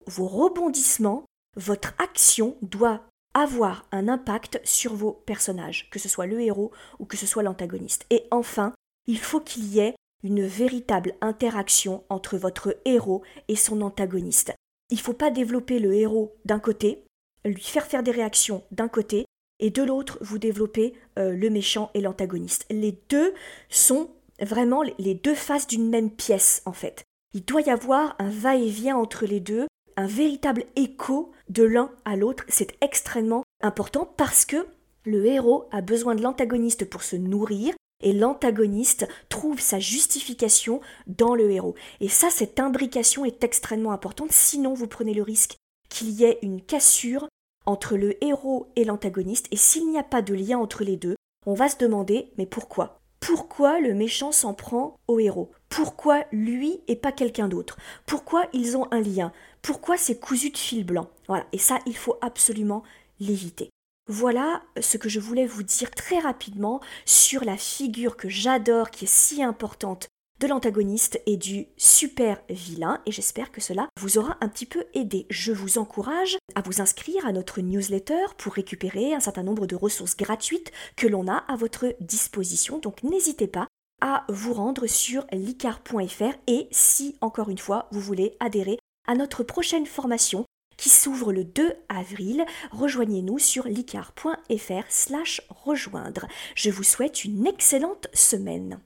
Vos 0.05 0.27
rebondissements, 0.27 1.25
votre 1.55 1.93
action 1.97 2.57
doit 2.61 3.03
avoir 3.33 3.85
un 3.91 4.07
impact 4.07 4.59
sur 4.63 4.95
vos 4.95 5.11
personnages, 5.11 5.89
que 5.89 5.99
ce 5.99 6.09
soit 6.09 6.27
le 6.27 6.41
héros 6.41 6.71
ou 6.99 7.05
que 7.05 7.17
ce 7.17 7.25
soit 7.25 7.43
l'antagoniste. 7.43 8.05
Et 8.09 8.25
enfin, 8.31 8.73
il 9.05 9.19
faut 9.19 9.41
qu'il 9.41 9.65
y 9.67 9.79
ait 9.79 9.95
une 10.23 10.45
véritable 10.45 11.13
interaction 11.21 12.03
entre 12.09 12.37
votre 12.37 12.77
héros 12.85 13.21
et 13.47 13.55
son 13.55 13.81
antagoniste. 13.81 14.53
Il 14.89 14.97
ne 14.97 15.01
faut 15.01 15.13
pas 15.13 15.29
développer 15.29 15.79
le 15.79 15.93
héros 15.93 16.35
d'un 16.45 16.59
côté 16.59 17.03
lui 17.47 17.61
faire 17.61 17.85
faire 17.85 18.03
des 18.03 18.11
réactions 18.11 18.63
d'un 18.71 18.87
côté, 18.87 19.25
et 19.59 19.69
de 19.69 19.83
l'autre, 19.83 20.17
vous 20.21 20.37
développez 20.37 20.93
euh, 21.17 21.31
le 21.31 21.49
méchant 21.49 21.89
et 21.93 22.01
l'antagoniste. 22.01 22.65
Les 22.69 22.99
deux 23.09 23.33
sont 23.69 24.09
vraiment 24.39 24.83
les 24.99 25.15
deux 25.15 25.35
faces 25.35 25.67
d'une 25.67 25.89
même 25.89 26.11
pièce, 26.11 26.61
en 26.65 26.73
fait. 26.73 27.03
Il 27.33 27.43
doit 27.43 27.61
y 27.61 27.69
avoir 27.69 28.15
un 28.19 28.29
va-et-vient 28.29 28.97
entre 28.97 29.25
les 29.25 29.39
deux, 29.39 29.67
un 29.95 30.07
véritable 30.07 30.65
écho 30.75 31.31
de 31.49 31.63
l'un 31.63 31.91
à 32.05 32.15
l'autre. 32.15 32.43
C'est 32.47 32.77
extrêmement 32.81 33.43
important 33.61 34.11
parce 34.17 34.45
que 34.45 34.67
le 35.05 35.25
héros 35.25 35.67
a 35.71 35.81
besoin 35.81 36.15
de 36.15 36.21
l'antagoniste 36.21 36.85
pour 36.85 37.01
se 37.01 37.15
nourrir 37.15 37.73
et 38.03 38.13
l'antagoniste 38.13 39.07
trouve 39.29 39.59
sa 39.59 39.79
justification 39.79 40.81
dans 41.07 41.33
le 41.33 41.49
héros. 41.49 41.75
Et 41.99 42.09
ça, 42.09 42.29
cette 42.29 42.59
imbrication 42.59 43.25
est 43.25 43.43
extrêmement 43.43 43.91
importante, 43.91 44.31
sinon 44.31 44.73
vous 44.73 44.87
prenez 44.87 45.13
le 45.13 45.23
risque 45.23 45.55
qu'il 45.89 46.09
y 46.11 46.25
ait 46.25 46.37
une 46.41 46.61
cassure 46.61 47.27
entre 47.67 47.95
le 47.95 48.21
héros 48.23 48.71
et 48.75 48.83
l'antagoniste, 48.83 49.47
et 49.51 49.57
s'il 49.57 49.87
n'y 49.87 49.99
a 49.99 50.03
pas 50.03 50.23
de 50.23 50.33
lien 50.33 50.57
entre 50.57 50.83
les 50.83 50.97
deux, 50.97 51.15
on 51.45 51.53
va 51.53 51.69
se 51.69 51.77
demander 51.77 52.31
mais 52.37 52.47
pourquoi? 52.47 52.99
Pourquoi 53.19 53.79
le 53.79 53.93
méchant 53.93 54.31
s'en 54.31 54.53
prend 54.53 54.95
au 55.07 55.19
héros? 55.19 55.51
Pourquoi 55.69 56.23
lui 56.31 56.81
et 56.87 56.95
pas 56.95 57.11
quelqu'un 57.11 57.47
d'autre? 57.47 57.77
Pourquoi 58.05 58.45
ils 58.53 58.77
ont 58.77 58.87
un 58.91 59.01
lien? 59.01 59.31
Pourquoi 59.61 59.97
c'est 59.97 60.19
cousu 60.19 60.49
de 60.49 60.57
fil 60.57 60.85
blanc? 60.85 61.09
Voilà, 61.27 61.45
et 61.51 61.57
ça, 61.57 61.79
il 61.85 61.97
faut 61.97 62.17
absolument 62.21 62.83
l'éviter. 63.19 63.69
Voilà 64.07 64.61
ce 64.79 64.97
que 64.97 65.09
je 65.09 65.19
voulais 65.19 65.45
vous 65.45 65.63
dire 65.63 65.91
très 65.91 66.19
rapidement 66.19 66.79
sur 67.05 67.43
la 67.43 67.57
figure 67.57 68.15
que 68.15 68.29
j'adore, 68.29 68.91
qui 68.91 69.05
est 69.05 69.11
si 69.11 69.43
importante 69.43 70.07
de 70.39 70.47
l'antagoniste 70.47 71.21
et 71.25 71.37
du 71.37 71.67
super 71.77 72.41
vilain 72.49 73.01
et 73.05 73.11
j'espère 73.11 73.51
que 73.51 73.61
cela 73.61 73.87
vous 73.99 74.17
aura 74.17 74.37
un 74.41 74.49
petit 74.49 74.65
peu 74.65 74.85
aidé. 74.93 75.25
Je 75.29 75.51
vous 75.51 75.77
encourage 75.77 76.37
à 76.55 76.61
vous 76.61 76.81
inscrire 76.81 77.25
à 77.25 77.31
notre 77.31 77.61
newsletter 77.61 78.25
pour 78.37 78.53
récupérer 78.53 79.13
un 79.13 79.19
certain 79.19 79.43
nombre 79.43 79.67
de 79.67 79.75
ressources 79.75 80.15
gratuites 80.15 80.71
que 80.95 81.07
l'on 81.07 81.27
a 81.27 81.37
à 81.47 81.55
votre 81.55 81.95
disposition. 81.99 82.79
Donc 82.79 83.03
n'hésitez 83.03 83.47
pas 83.47 83.67
à 84.01 84.25
vous 84.29 84.53
rendre 84.53 84.85
sur 84.85 85.25
licar.fr 85.31 86.37
et 86.47 86.67
si 86.71 87.15
encore 87.21 87.49
une 87.49 87.57
fois 87.57 87.87
vous 87.91 88.01
voulez 88.01 88.35
adhérer 88.39 88.77
à 89.07 89.15
notre 89.15 89.43
prochaine 89.43 89.85
formation 89.87 90.45
qui 90.77 90.89
s'ouvre 90.89 91.33
le 91.33 91.43
2 91.43 91.73
avril. 91.89 92.45
Rejoignez-nous 92.71 93.39
sur 93.39 93.67
licar.fr 93.67 94.83
slash 94.89 95.41
rejoindre. 95.49 96.27
Je 96.55 96.69
vous 96.69 96.83
souhaite 96.83 97.25
une 97.25 97.47
excellente 97.47 98.07
semaine. 98.13 98.79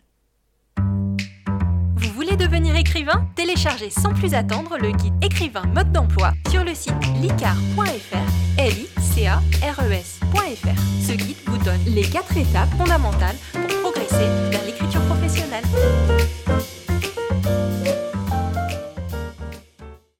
Devenir 2.38 2.76
écrivain 2.76 3.28
Téléchargez 3.36 3.90
sans 3.90 4.14
plus 4.14 4.34
attendre 4.34 4.78
le 4.82 4.92
guide 4.92 5.14
écrivain 5.22 5.64
mode 5.76 5.92
d'emploi 5.92 6.32
sur 6.50 6.64
le 6.64 6.74
site 6.74 6.94
licar.fr, 7.22 8.58
l 8.58 8.74
i 8.74 8.88
c 9.02 9.28
a 9.28 9.36
r 9.36 9.80
e 9.84 9.92
s.fr. 9.92 10.82
Ce 11.06 11.12
guide 11.12 11.36
vous 11.46 11.58
donne 11.58 11.82
les 11.88 12.04
quatre 12.04 12.36
étapes 12.38 12.70
fondamentales 12.78 13.36
pour 13.52 13.82
progresser 13.82 14.28
vers 14.50 14.64
l'écriture 14.66 15.02
professionnelle. 15.02 15.64